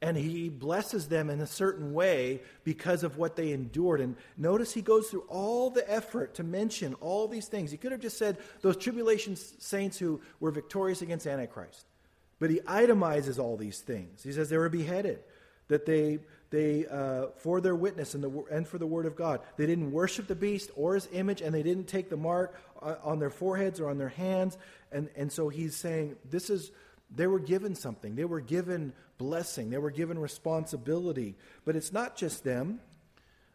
[0.00, 4.00] and he blesses them in a certain way because of what they endured.
[4.00, 7.70] And notice he goes through all the effort to mention all these things.
[7.70, 11.84] He could have just said those tribulation saints who were victorious against Antichrist.
[12.38, 14.22] But he itemizes all these things.
[14.22, 15.18] He says they were beheaded,
[15.66, 19.40] that they, they uh, for their witness and, the, and for the word of God,
[19.56, 22.94] they didn't worship the beast or his image, and they didn't take the mark uh,
[23.02, 24.56] on their foreheads or on their hands.
[24.92, 26.70] And, and so he's saying, this is
[27.10, 28.14] they were given something.
[28.14, 29.70] They were given blessing.
[29.70, 31.36] They were given responsibility.
[31.64, 32.80] But it's not just them.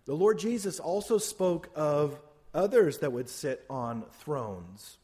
[0.06, 2.20] The Lord Jesus also spoke of
[2.54, 4.98] others that would sit on thrones.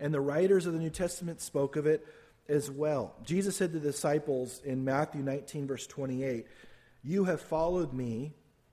[0.00, 2.06] And the writers of the New Testament spoke of it
[2.48, 3.14] as well.
[3.24, 6.46] Jesus said to the disciples in Matthew 19, verse 28,
[7.04, 8.32] You have followed me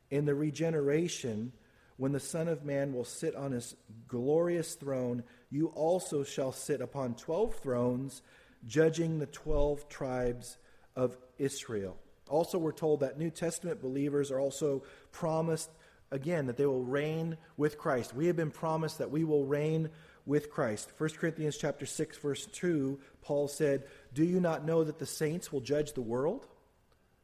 [0.10, 1.52] in the regeneration
[1.98, 3.76] when the Son of Man will sit on his
[4.08, 5.24] glorious throne.
[5.52, 8.22] You also shall sit upon twelve thrones
[8.66, 10.58] judging the 12 tribes
[11.00, 11.98] of Israel.
[12.28, 14.84] Also, we're told that New Testament believers are also
[15.14, 15.70] promised,
[16.12, 18.14] again, that they will reign with Christ.
[18.14, 19.90] We have been promised that we will reign
[20.26, 20.92] with Christ.
[20.98, 25.54] 1 Corinthians chapter 6 verse 2, Paul said, "Do you not know that the saints
[25.54, 26.46] will judge the world?"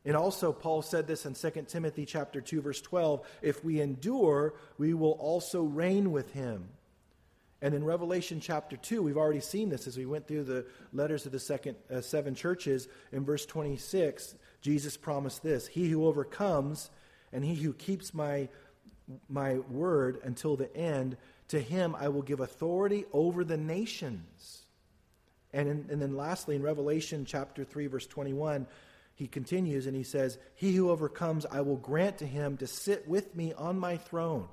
[0.05, 4.53] And also Paul said this in 2 Timothy chapter 2 verse 12, "If we endure,
[4.77, 6.69] we will also reign with him."
[7.65, 11.25] And in Revelation chapter 2, we've already seen this as we went through the letters
[11.25, 12.87] of the second uh, seven churches.
[13.11, 16.91] In verse 26, Jesus promised this He who overcomes
[17.33, 18.49] and he who keeps my,
[19.27, 24.67] my word until the end, to him I will give authority over the nations.
[25.51, 28.67] And, in, and then lastly, in Revelation chapter 3, verse 21,
[29.15, 33.07] he continues and he says, He who overcomes, I will grant to him to sit
[33.07, 34.49] with me on my throne,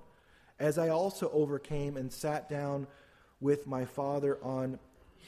[0.59, 2.87] as I also overcame and sat down
[3.43, 4.79] with my Father on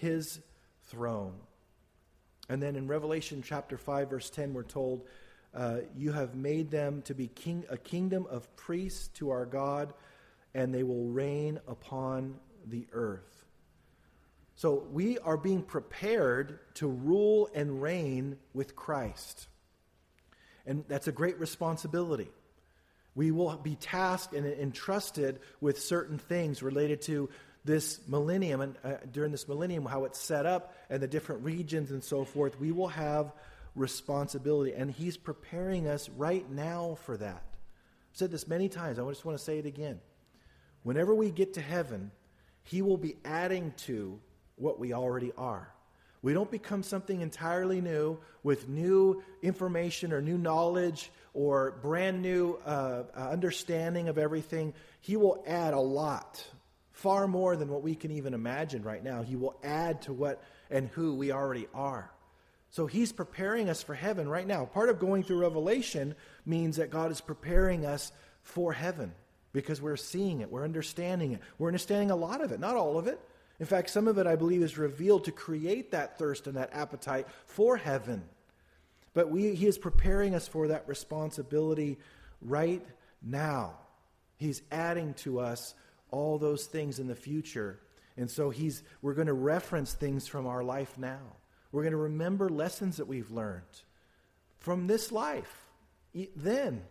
[0.01, 0.41] his
[0.87, 1.35] throne.
[2.49, 5.03] And then in Revelation chapter 5, verse 10, we're told,
[5.55, 9.93] uh, You have made them to be king, a kingdom of priests to our God,
[10.55, 13.45] and they will reign upon the earth.
[14.57, 19.49] So we are being prepared to rule and reign with Christ.
[20.65, 22.29] And that's a great responsibility.
[23.17, 27.31] We will be tasked and entrusted with certain things related to
[27.65, 31.91] this millennium and uh, during this millennium how it's set up and the different regions
[31.91, 33.33] and so forth we will have
[33.75, 34.73] responsibility.
[34.73, 37.43] And he's preparing us right now for that.
[37.43, 38.99] I've said this many times.
[38.99, 39.99] I just want to say it again.
[40.85, 42.11] Whenever we get to heaven
[42.65, 44.19] he will be adding to
[44.57, 45.69] what we already are.
[46.23, 52.59] We don't become something entirely new with new information or new knowledge or brand new
[52.65, 54.73] uh, uh understanding of everything.
[55.01, 56.43] He will add a lot
[56.95, 59.23] far more than what we can even imagine right now.
[59.23, 62.11] He will add to what and who we already are.
[62.71, 64.65] So he's preparing us for heaven right now.
[64.65, 66.15] Part of going through Revelation
[66.47, 69.13] means that God is preparing us for heaven
[69.53, 71.41] because we're seeing it, we're understanding it.
[71.59, 73.21] We're understanding a lot of it, not all of it.
[73.59, 76.71] In fact, some of it I believe is revealed to create that thirst and that
[76.73, 78.23] appetite for heaven.
[79.15, 81.99] But we, he is preparing us for that responsibility
[82.41, 82.85] right
[83.23, 83.79] now.
[84.37, 85.75] He's adding to us
[86.15, 87.81] all those things in the future.
[88.17, 91.21] And so he's, we're going to reference things from our life now.
[91.73, 93.63] We're going to remember lessons that we've learned
[94.61, 95.53] from this life
[96.37, 96.83] then.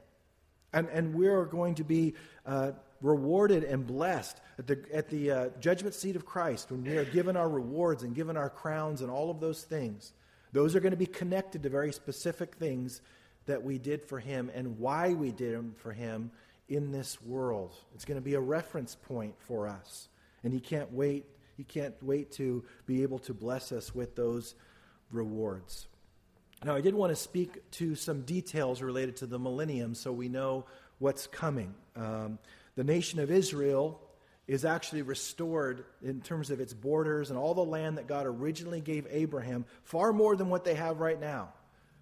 [0.73, 5.49] And, and we're going to be uh, rewarded and blessed at the, at the uh,
[5.59, 9.09] judgment seat of Christ when we are given our rewards and given our crowns and
[9.09, 10.11] all of those things.
[10.51, 13.01] Those are going to be connected to very specific things
[13.45, 16.31] that we did for Him and why we did them for Him
[16.69, 17.75] in this world.
[17.93, 20.07] It's going to be a reference point for us.
[20.43, 21.25] And He can't wait.
[21.57, 24.55] He can't wait to be able to bless us with those
[25.11, 25.87] rewards.
[26.63, 30.29] Now, I did want to speak to some details related to the millennium so we
[30.29, 30.65] know
[30.99, 31.73] what's coming.
[31.95, 32.39] Um,
[32.75, 33.99] the nation of Israel
[34.47, 38.81] is actually restored in terms of its borders and all the land that God originally
[38.81, 41.49] gave Abraham, far more than what they have right now.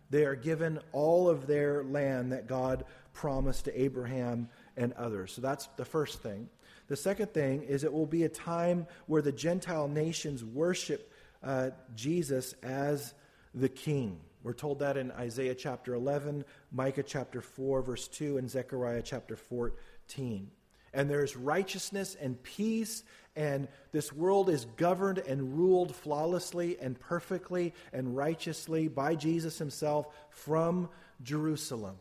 [0.10, 5.34] They are given all of their land that God promised to Abraham and others.
[5.34, 6.50] So that's the first thing.
[6.88, 11.12] The second thing is it will be a time where the Gentile nations worship
[11.44, 13.14] uh, Jesus as
[13.54, 14.20] the king.
[14.44, 19.36] We're told that in Isaiah chapter 11, Micah chapter 4, verse 2, and Zechariah chapter
[19.36, 20.50] 14.
[20.94, 23.04] And there's righteousness and peace,
[23.36, 30.08] and this world is governed and ruled flawlessly and perfectly and righteously by Jesus himself
[30.30, 30.90] from
[31.24, 31.96] Jerusalem.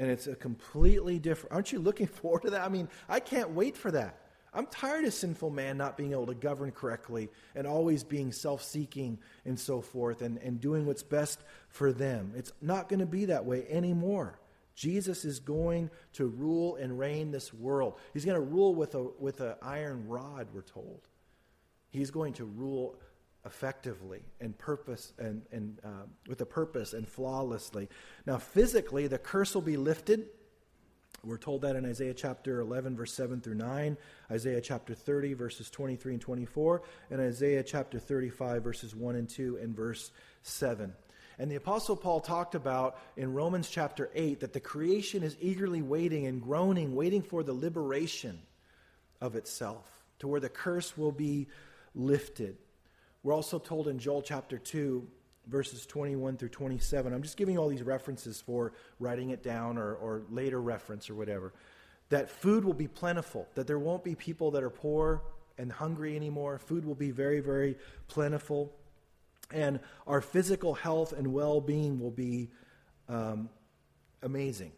[0.00, 1.52] And it's a completely different.
[1.52, 2.62] Aren't you looking forward to that?
[2.62, 4.16] I mean, I can't wait for that.
[4.54, 8.64] I'm tired of sinful man not being able to govern correctly and always being self
[8.64, 12.32] seeking and so forth and, and doing what's best for them.
[12.34, 14.40] It's not going to be that way anymore.
[14.74, 17.98] Jesus is going to rule and reign this world.
[18.14, 21.06] He's going to rule with a with an iron rod, we're told.
[21.90, 22.98] He's going to rule
[23.44, 27.88] effectively and purpose and, and uh, with a purpose and flawlessly.
[28.26, 30.28] Now, physically, the curse will be lifted
[31.22, 33.96] we're told that in Isaiah chapter 11, verse 7 through 9,
[34.30, 39.58] Isaiah chapter 30, verses 23 and 24, and Isaiah chapter 35, verses 1 and 2,
[39.60, 40.94] and verse 7.
[41.38, 45.82] And the Apostle Paul talked about in Romans chapter 8 that the creation is eagerly
[45.82, 48.38] waiting and groaning, waiting for the liberation
[49.20, 49.86] of itself,
[50.20, 51.48] to where the curse will be
[51.94, 52.56] lifted.
[53.22, 55.06] We're also told in Joel chapter 2
[55.46, 57.12] verses 21 through 27.
[57.12, 61.10] I'm just giving you all these references for writing it down or, or later reference
[61.10, 61.52] or whatever.
[62.08, 65.22] That food will be plentiful, that there won't be people that are poor
[65.58, 66.58] and hungry anymore.
[66.58, 67.76] Food will be very, very
[68.08, 68.72] plentiful.
[69.52, 72.50] And our physical health and well being will be
[73.08, 73.48] um,
[74.22, 74.72] amazing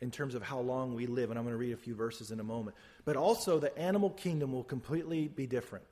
[0.00, 1.30] in terms of how long we live.
[1.30, 2.76] And I'm going to read a few verses in a moment.
[3.04, 5.84] But also, the animal kingdom will completely be different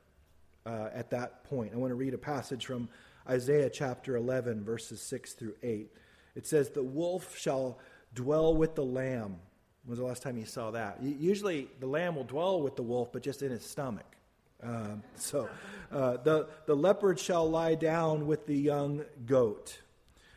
[0.66, 1.72] uh, at that point.
[1.72, 2.88] I want to read a passage from
[3.28, 5.90] Isaiah chapter 11, verses 6 through 8.
[6.34, 7.78] It says, The wolf shall
[8.14, 9.36] dwell with the lamb.
[9.84, 11.02] When was the last time you saw that?
[11.02, 14.16] Usually the lamb will dwell with the wolf, but just in his stomach.
[14.62, 15.48] Um, so
[15.92, 19.78] uh, the, the leopard shall lie down with the young goat,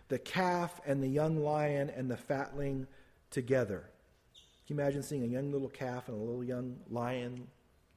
[0.07, 2.85] the calf and the young lion and the fatling
[3.31, 3.89] together.
[4.67, 7.47] Can you imagine seeing a young little calf and a little young lion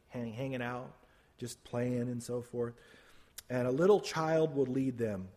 [0.08, 0.90] hang, hanging out,
[1.38, 2.74] just playing and so forth?
[3.52, 5.28] and a little child will lead them.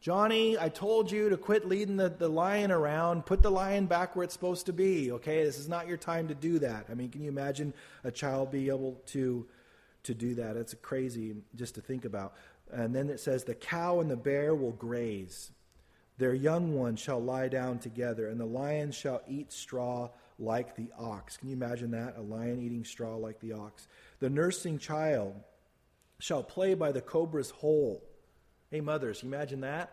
[0.00, 3.26] Johnny, I told you to quit leading the, the lion around.
[3.26, 5.42] Put the lion back where it's supposed to be, okay?
[5.42, 6.86] This is not your time to do that.
[6.88, 7.74] I mean, can you imagine
[8.04, 9.44] a child be able to,
[10.04, 10.56] to do that?
[10.56, 12.34] It's crazy just to think about.
[12.70, 15.50] And then it says, The cow and the bear will graze.
[16.16, 20.90] Their young ones shall lie down together, and the lion shall eat straw like the
[20.96, 21.36] ox.
[21.36, 22.16] Can you imagine that?
[22.16, 23.88] A lion eating straw like the ox.
[24.20, 25.34] The nursing child
[26.18, 28.02] shall play by the cobra's hole.
[28.70, 29.92] Hey, mothers, you imagine that?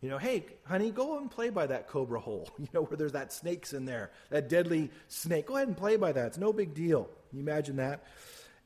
[0.00, 3.12] You know, hey, honey, go and play by that cobra hole, you know, where there's
[3.12, 5.46] that snake's in there, that deadly snake.
[5.46, 6.26] Go ahead and play by that.
[6.26, 7.08] It's no big deal.
[7.32, 8.04] You imagine that?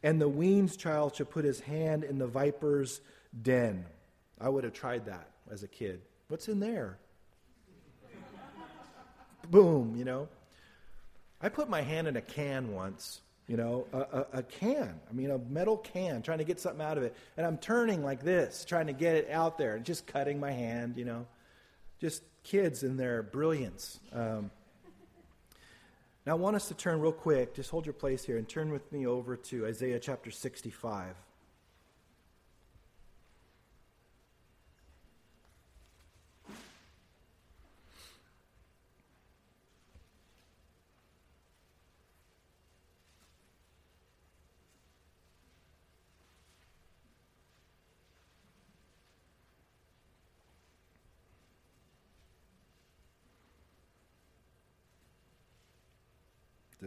[0.03, 3.01] And the wean's child shall put his hand in the viper's
[3.41, 3.85] den.
[4.41, 6.01] I would have tried that as a kid.
[6.29, 6.99] What's in there?
[9.51, 10.29] Boom, you know.
[11.41, 15.01] I put my hand in a can once you know, a, a, a, can.
[15.09, 17.17] I mean, a metal can, trying to get something out of it.
[17.37, 20.53] And I'm turning like this, trying to get it out there, and just cutting my
[20.53, 21.27] hand, you know.
[21.99, 23.99] Just kids in their brilliance.
[24.13, 24.51] Um,
[26.27, 28.71] now, I want us to turn real quick, just hold your place here, and turn
[28.71, 31.15] with me over to Isaiah chapter 65.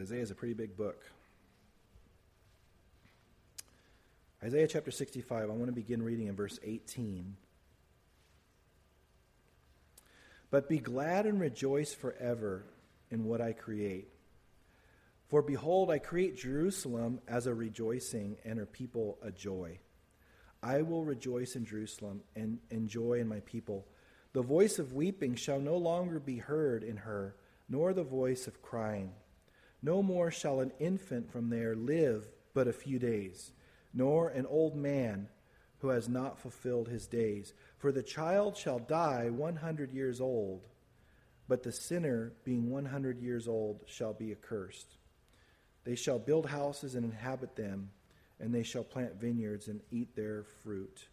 [0.02, 1.00] Isaiah is a pretty big book.
[4.42, 7.36] Isaiah chapter 65, I want to begin reading in verse 18.
[10.50, 12.64] But be glad and rejoice forever
[13.12, 14.08] in what I create.
[15.28, 19.78] For behold, I create Jerusalem as a rejoicing and her people a joy.
[20.64, 23.86] I will rejoice in Jerusalem and enjoy in my people.
[24.32, 27.36] The voice of weeping shall no longer be heard in her,
[27.68, 29.12] nor the voice of crying.
[29.82, 33.52] No more shall an infant from there live but a few days,
[33.92, 35.28] nor an old man
[35.78, 37.52] who has not fulfilled his days.
[37.78, 40.62] For the child shall die one hundred years old,
[41.48, 44.96] but the sinner, being one hundred years old, shall be accursed.
[45.84, 47.90] They shall build houses and inhabit them,
[48.38, 51.08] and they shall plant vineyards and eat their fruit.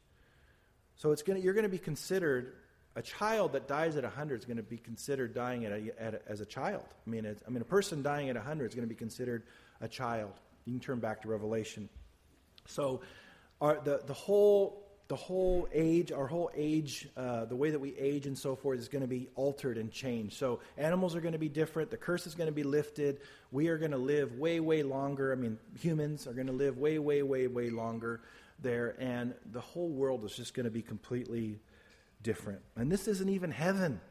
[0.96, 2.54] So it's gonna, you're going to be considered
[3.00, 6.14] a child that dies at 100 is going to be considered dying at a, at
[6.16, 6.84] a, as a child.
[7.08, 9.44] I mean, I mean, a person dying at 100 is going to be considered
[9.80, 10.34] a child.
[10.66, 11.88] You can turn back to Revelation.
[12.68, 13.00] So,
[13.62, 17.96] our, the, the whole the whole age, our whole age, uh, the way that we
[17.98, 20.38] age and so forth is going to be altered and changed.
[20.38, 21.90] So animals are going to be different.
[21.90, 23.22] The curse is going to be lifted.
[23.52, 25.32] We are going to live way, way longer.
[25.32, 28.22] I mean, humans are going to live way, way, way, way longer
[28.62, 28.96] there.
[29.00, 31.60] And the whole world is just going to be completely
[32.22, 32.62] different.
[32.76, 34.02] And this isn't even heaven.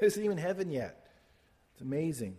[0.00, 1.08] This isn't even heaven yet.
[1.72, 2.36] It's amazing.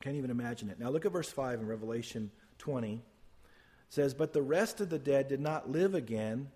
[0.00, 0.80] Can't even imagine it.
[0.80, 3.02] Now look at verse 5 in Revelation 20
[3.88, 6.48] says, But the rest of the dead did not live again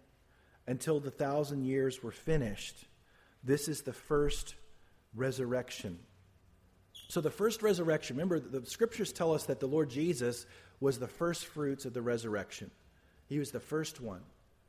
[0.67, 2.87] until the thousand years were finished.
[3.45, 4.55] This is the first
[5.15, 5.99] resurrection.
[7.09, 10.45] So, the first resurrection, remember, the scriptures tell us that the Lord Jesus
[10.81, 12.71] was the first fruits of the resurrection.
[13.27, 14.23] He was the first one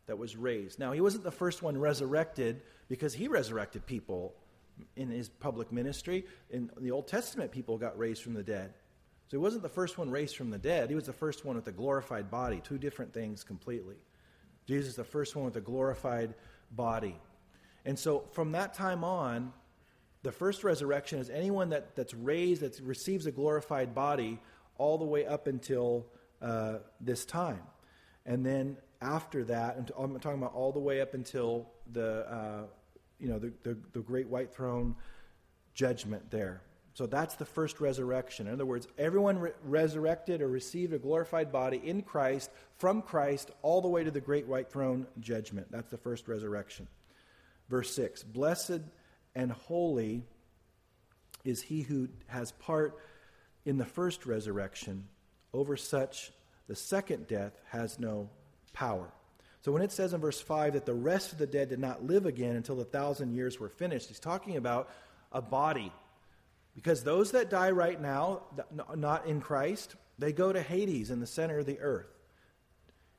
[0.10, 0.80] that was raised.
[0.80, 4.34] Now, he wasn't the first one resurrected because he resurrected people
[4.95, 6.26] in his public ministry.
[6.49, 8.74] In the Old Testament, people got raised from the dead.
[9.28, 10.89] So he wasn't the first one raised from the dead.
[10.89, 12.60] He was the first one with a glorified body.
[12.64, 13.97] Two different things completely.
[14.68, 16.34] Jesus is the first one with a glorified
[16.72, 17.16] body.
[17.86, 19.53] And so from that time on,
[20.24, 24.39] the first resurrection is anyone that, that's raised, that receives a glorified body,
[24.80, 26.07] all the way up until
[26.41, 27.62] uh, this time.
[28.26, 32.64] And then after that, I'm talking about all the way up until the, uh,
[33.20, 34.95] you know, the, the, the great white throne
[35.74, 36.62] judgment there.
[36.93, 38.47] So that's the first resurrection.
[38.47, 43.52] In other words, everyone re- resurrected or received a glorified body in Christ, from Christ,
[43.62, 45.72] all the way to the great white throne judgment.
[45.72, 46.88] That's the first resurrection.
[47.70, 48.82] Verse 6 Blessed
[49.34, 50.24] and holy
[51.45, 52.97] is he who has part
[53.64, 55.08] in the first resurrection.
[55.54, 56.32] Over such,
[56.68, 58.30] the second death has no
[58.70, 59.12] power.
[59.62, 62.06] So when it says in verse 5 that the rest of the dead did not
[62.06, 64.90] live again until the thousand years were finished, he's talking about
[65.32, 65.92] a body
[66.76, 68.44] because those that die right now,
[68.96, 72.08] not in Christ, they go to Hades in the center of the earth.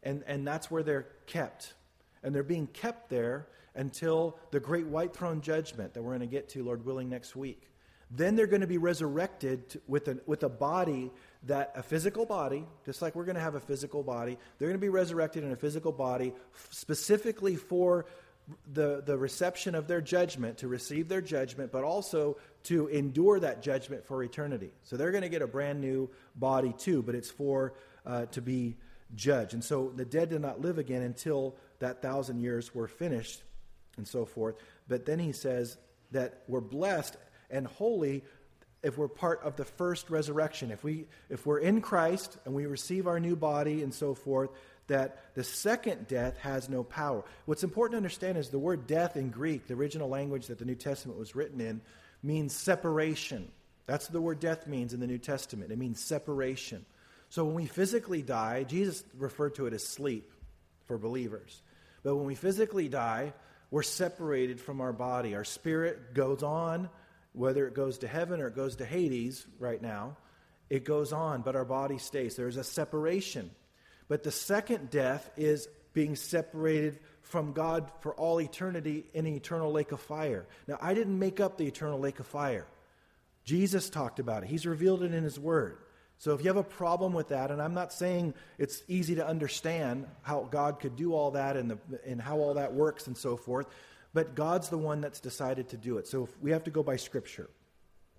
[0.03, 1.75] And, and that's where they're kept.
[2.23, 6.27] And they're being kept there until the great white throne judgment that we're going to
[6.27, 7.71] get to, Lord willing, next week.
[8.11, 11.13] Then they're going to be resurrected with a, with a body
[11.45, 14.81] that, a physical body, just like we're going to have a physical body, they're going
[14.81, 16.33] to be resurrected in a physical body
[16.71, 18.07] specifically for
[18.73, 23.63] the, the reception of their judgment, to receive their judgment, but also to endure that
[23.63, 24.73] judgment for eternity.
[24.83, 28.43] So they're going to get a brand new body too, but it's for uh, to
[28.43, 28.77] be
[29.15, 29.55] judged.
[29.55, 33.43] And so the dead did not live again until that thousand years were finished
[33.97, 34.57] and so forth.
[34.89, 35.77] But then he says
[36.11, 37.17] that we're blessed
[37.51, 38.23] and holy
[38.83, 40.71] if we're part of the first resurrection.
[40.71, 44.51] If, we, if we're in Christ and we receive our new body and so forth,
[44.87, 47.23] that the second death has no power.
[47.45, 50.65] What's important to understand is the word death in Greek, the original language that the
[50.65, 51.81] New Testament was written in,
[52.23, 53.51] means separation.
[53.87, 55.71] That's what the word death means in the New Testament.
[55.71, 56.85] It means separation.
[57.29, 60.33] So when we physically die, Jesus referred to it as sleep
[60.87, 61.63] for believers.
[62.03, 63.33] But when we physically die,
[63.71, 65.37] we're separated from our body.
[65.37, 66.89] Our spirit goes on,
[67.33, 70.16] whether it goes to heaven or it goes to Hades right now,
[70.68, 72.37] it goes on, but our body stays.
[72.37, 73.51] There's a separation.
[74.09, 79.72] But the second death is being separated from God for all eternity in an eternal
[79.72, 80.47] lake of fire.
[80.66, 82.66] Now, I didn't make up the eternal lake of fire.
[83.45, 85.78] Jesus talked about it, He's revealed it in His Word.
[86.18, 89.26] So if you have a problem with that, and I'm not saying it's easy to
[89.26, 93.16] understand how God could do all that and, the, and how all that works and
[93.16, 93.66] so forth,
[94.13, 96.07] but God's the one that's decided to do it.
[96.07, 97.49] So we have to go by Scripture.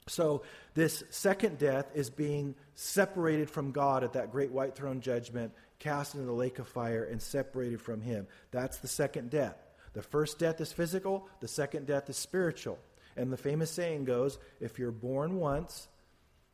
[0.08, 5.54] So this second death is being separated from God at that great white throne judgment
[5.82, 8.28] cast into the lake of fire, and separated from him.
[8.52, 9.58] That's the second death.
[9.94, 12.78] The first death is physical, the second death is spiritual.
[13.18, 15.89] And the famous saying goes if you're born once,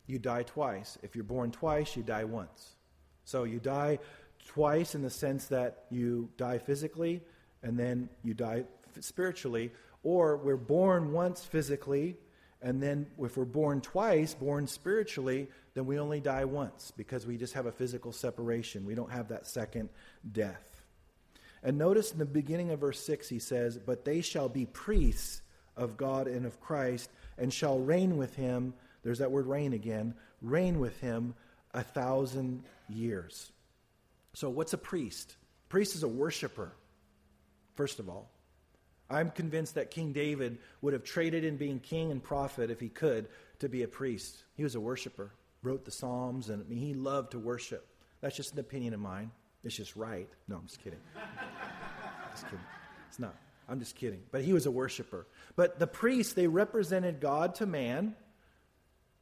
[0.08, 0.98] you die twice.
[1.04, 2.78] If you're born twice, you die once.
[3.26, 4.00] So you die
[4.48, 7.22] twice in the sense that you die physically
[7.62, 8.64] and then you die
[9.04, 9.72] spiritually,
[10.04, 12.18] or we're born once physically
[12.62, 17.38] And then if we're born twice, born spiritually, then we only die once because we
[17.38, 18.86] just have a physical separation.
[18.86, 19.90] We don't have that second
[20.32, 20.82] death.
[21.64, 25.42] And notice in the beginning of verse 6, he says, But they shall be priests
[25.76, 28.74] of God and of Christ, and shall reign with him.
[29.04, 31.34] There's that word reign again reign with him
[31.74, 33.52] a thousand years.
[34.34, 35.36] So, what's a priest?
[35.70, 36.74] Priest is a worshiper,
[37.76, 38.30] first of all.
[39.10, 42.90] I'm convinced that King David would have traded in being king and prophet if he
[42.90, 43.28] could
[43.60, 44.44] to be a priest.
[44.56, 45.32] He was a worshiper,
[45.64, 47.88] wrote the Psalms, and I mean, he loved to worship.
[48.22, 49.32] That's just an opinion of mine.
[49.64, 50.30] It's just right.
[50.48, 51.00] No, I'm just kidding.
[52.32, 52.60] just kidding.
[53.08, 53.36] It's not.
[53.70, 54.22] I'm just kidding.
[54.32, 55.28] But he was a worshiper.
[55.56, 58.16] But the priests, they represented God to man,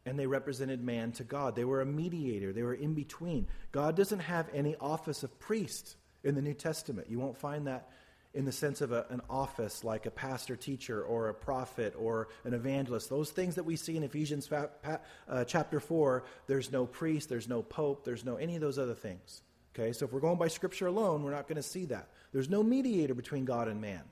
[0.06, 1.56] and they represented man to God.
[1.56, 3.48] They were a mediator, they were in between.
[3.72, 7.08] God doesn't have any office of priest in the New Testament.
[7.10, 7.90] You won't find that
[8.36, 12.28] in the sense of a, an office like a pastor teacher or a prophet or
[12.44, 13.10] an evangelist.
[13.10, 17.30] Those things that we see in Ephesians fa- pa- uh, chapter 4, there's no priest,
[17.30, 19.42] there's no pope, there's no any of those other things.
[19.74, 22.10] Okay, so if we're going by scripture alone, we're not going to see that.
[22.32, 24.04] There's no mediator between God and man.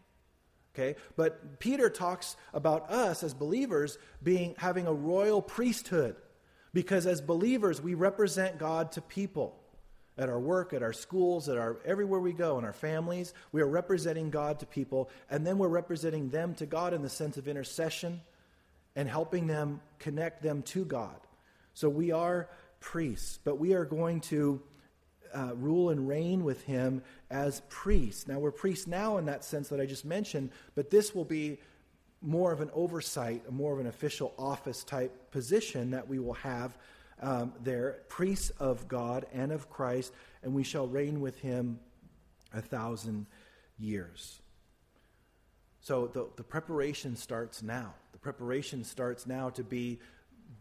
[0.73, 6.15] Okay, but Peter talks about us as believers being having a royal priesthood
[6.73, 9.62] because as believers we represent God to people
[10.17, 13.33] at our work, at our schools, at our everywhere we go, in our families.
[13.51, 17.09] We are representing God to people, and then we're representing them to God in the
[17.09, 18.21] sense of intercession
[18.95, 21.15] and helping them connect them to God.
[21.73, 22.49] So we are
[22.79, 24.61] priests, but we are going to
[25.35, 27.01] uh, rule and reign with him
[27.31, 28.27] as priests.
[28.27, 31.57] Now, we're priests now in that sense that I just mentioned, but this will be
[32.21, 36.77] more of an oversight, more of an official office type position that we will have
[37.21, 41.79] um, there, priests of God and of Christ, and we shall reign with him
[42.53, 43.25] a thousand
[43.77, 44.41] years.
[45.81, 47.93] So the, the preparation starts now.
[48.13, 49.99] The preparation starts now to be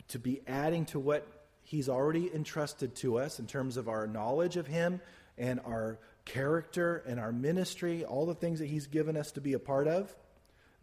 [0.08, 1.26] to be adding to what
[1.62, 5.00] he's already entrusted to us in terms of our knowledge of him
[5.38, 9.52] and our character and our ministry, all the things that he's given us to be
[9.54, 10.14] a part of.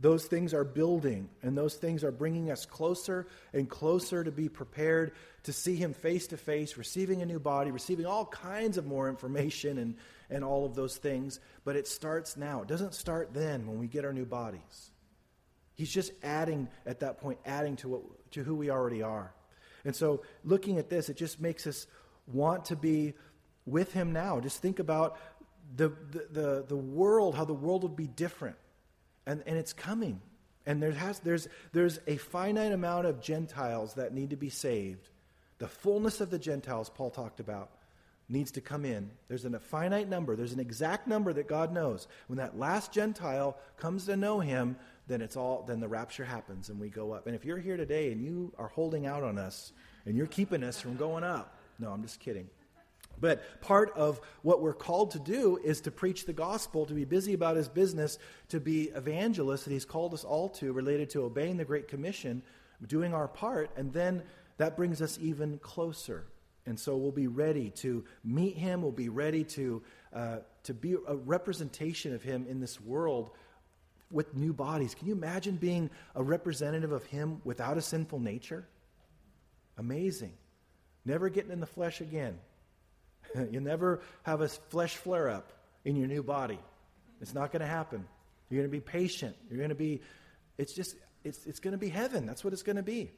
[0.02, 4.48] Those things are building, and those things are bringing us closer and closer to be
[4.48, 5.12] prepared
[5.44, 9.10] to see Him face to face, receiving a new body, receiving all kinds of more
[9.10, 9.96] information and,
[10.30, 11.42] and all of those things.
[11.66, 12.62] But it starts now.
[12.62, 14.92] It doesn't start then when we get our new bodies.
[15.76, 19.34] He's just adding, at that point, adding to, what, to who we already are.
[19.84, 21.88] And so, looking at this, it just makes us
[22.26, 23.16] want to be
[23.66, 24.40] with Him now.
[24.40, 25.18] Just think about
[25.76, 28.56] the, the, the, the world, how the world would be different
[29.26, 30.22] and, and it's coming.
[30.66, 35.10] And there has, there's, there's a finite amount of Gentiles that need to be saved.
[35.58, 37.70] The fullness of the Gentiles, Paul talked about,
[38.30, 39.10] needs to come in.
[39.28, 42.08] There's a finite number, there's an exact number that God knows.
[42.28, 44.76] When that last Gentile comes to know him,
[45.08, 47.26] then it's all then the rapture happens and we go up.
[47.26, 49.74] And if you're here today and you are holding out on us
[50.06, 52.48] and you're keeping us from going up, no, I'm just kidding.
[53.20, 57.06] But part of what we're called to do is to preach the gospel, to be
[57.06, 58.18] busy about his business,
[58.50, 62.42] to be evangelists that he's called us all to, related to obeying the Great Commission,
[62.88, 64.24] doing our part, and then
[64.58, 66.26] that brings us even closer.
[66.66, 69.82] And so we'll be ready to meet him, we'll be ready to,
[70.14, 73.32] uh, to be a representation of him in this world
[74.12, 74.96] with new bodies.
[74.96, 78.68] Can you imagine being a representative of him without a sinful nature?
[79.78, 80.34] Amazing.
[81.06, 82.38] Never getting in the flesh again.
[83.52, 85.52] You'll never have a flesh flare up
[85.86, 86.60] in your new body.
[87.22, 88.06] It's not going to happen.
[88.50, 89.36] You're going to be patient.
[89.50, 90.02] You're going to be,
[90.58, 92.26] it's just, it's, it's going to be heaven.
[92.26, 93.12] That's what it's going to be.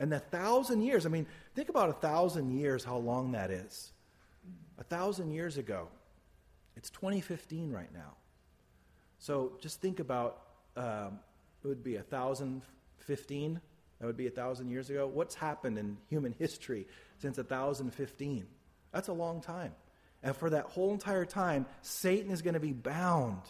[0.00, 3.92] And a thousand years, I mean, think about a thousand years, how long that is.
[4.78, 5.88] A thousand years ago.
[6.76, 8.14] It's 2015 right now.
[9.18, 10.42] So just think about,
[10.76, 11.18] um,
[11.64, 12.62] it would be a thousand
[12.98, 13.60] fifteen.
[13.98, 15.06] That would be a thousand years ago.
[15.06, 16.86] What's happened in human history
[17.18, 18.46] since a thousand fifteen?
[18.92, 19.72] That's a long time.
[20.22, 23.42] And for that whole entire time, Satan is going to be bound.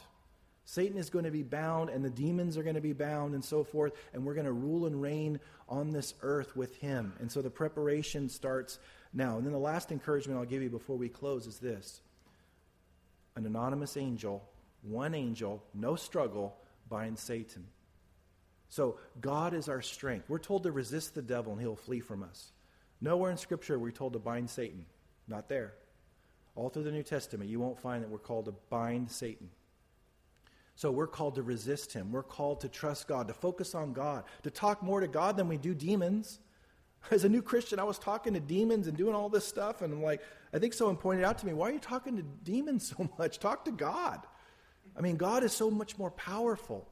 [0.64, 3.43] Satan is going to be bound, and the demons are going to be bound, and
[3.43, 3.95] so forth.
[4.12, 7.14] And we're going to rule and reign on this earth with him.
[7.20, 8.78] And so the preparation starts
[9.14, 9.39] now.
[9.39, 12.03] And then the last encouragement I'll give you before we close is this
[13.34, 14.47] an anonymous angel,
[14.82, 16.57] one angel, no struggle,
[16.91, 17.66] binds Satan.
[18.68, 20.28] So God is our strength.
[20.28, 22.53] We're told to resist the devil, and he'll flee from us.
[23.01, 24.84] Nowhere in Scripture are we told to bind Satan.
[25.29, 25.74] Not there.
[26.57, 29.51] All through the New Testament, you won't find that we're called to bind Satan.
[30.74, 32.12] So we're called to resist him.
[32.12, 35.49] We're called to trust God, to focus on God, to talk more to God than
[35.49, 36.39] we do demons.
[37.11, 39.93] As a new Christian, I was talking to demons and doing all this stuff, and
[39.93, 40.20] I'm like,
[40.53, 43.39] I think someone pointed out to me, why are you talking to demons so much?
[43.39, 44.20] Talk to God.
[44.97, 46.89] I mean, God is so much more powerful.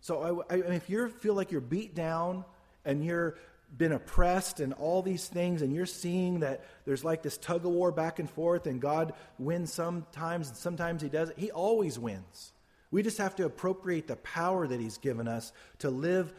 [0.00, 2.44] So I, I, if you feel like you're beat down
[2.84, 3.36] and you're
[3.76, 7.72] been oppressed and all these things, and you're seeing that there's like this tug of
[7.72, 11.38] war back and forth, and God wins sometimes, and sometimes He doesn't.
[11.38, 12.52] He always wins.
[12.90, 16.32] We just have to appropriate the power that He's given us to live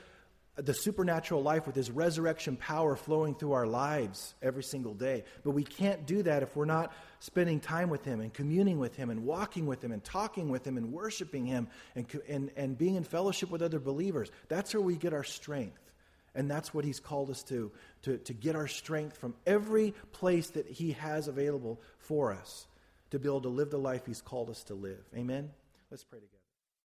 [0.57, 5.23] the supernatural life with His resurrection power flowing through our lives every single day.
[5.43, 8.95] But we can't do that if we're not spending time with Him and communing with
[8.95, 12.77] Him and walking with Him and talking with Him and worshiping Him and, and, and
[12.77, 14.29] being in fellowship with other believers.
[14.49, 15.80] That's where we get our strength.
[16.33, 17.71] And that's what he's called us to,
[18.03, 22.67] to, to get our strength from every place that he has available for us
[23.11, 25.03] to be able to live the life he's called us to live.
[25.15, 25.51] Amen?
[25.89, 26.40] Let's pray together.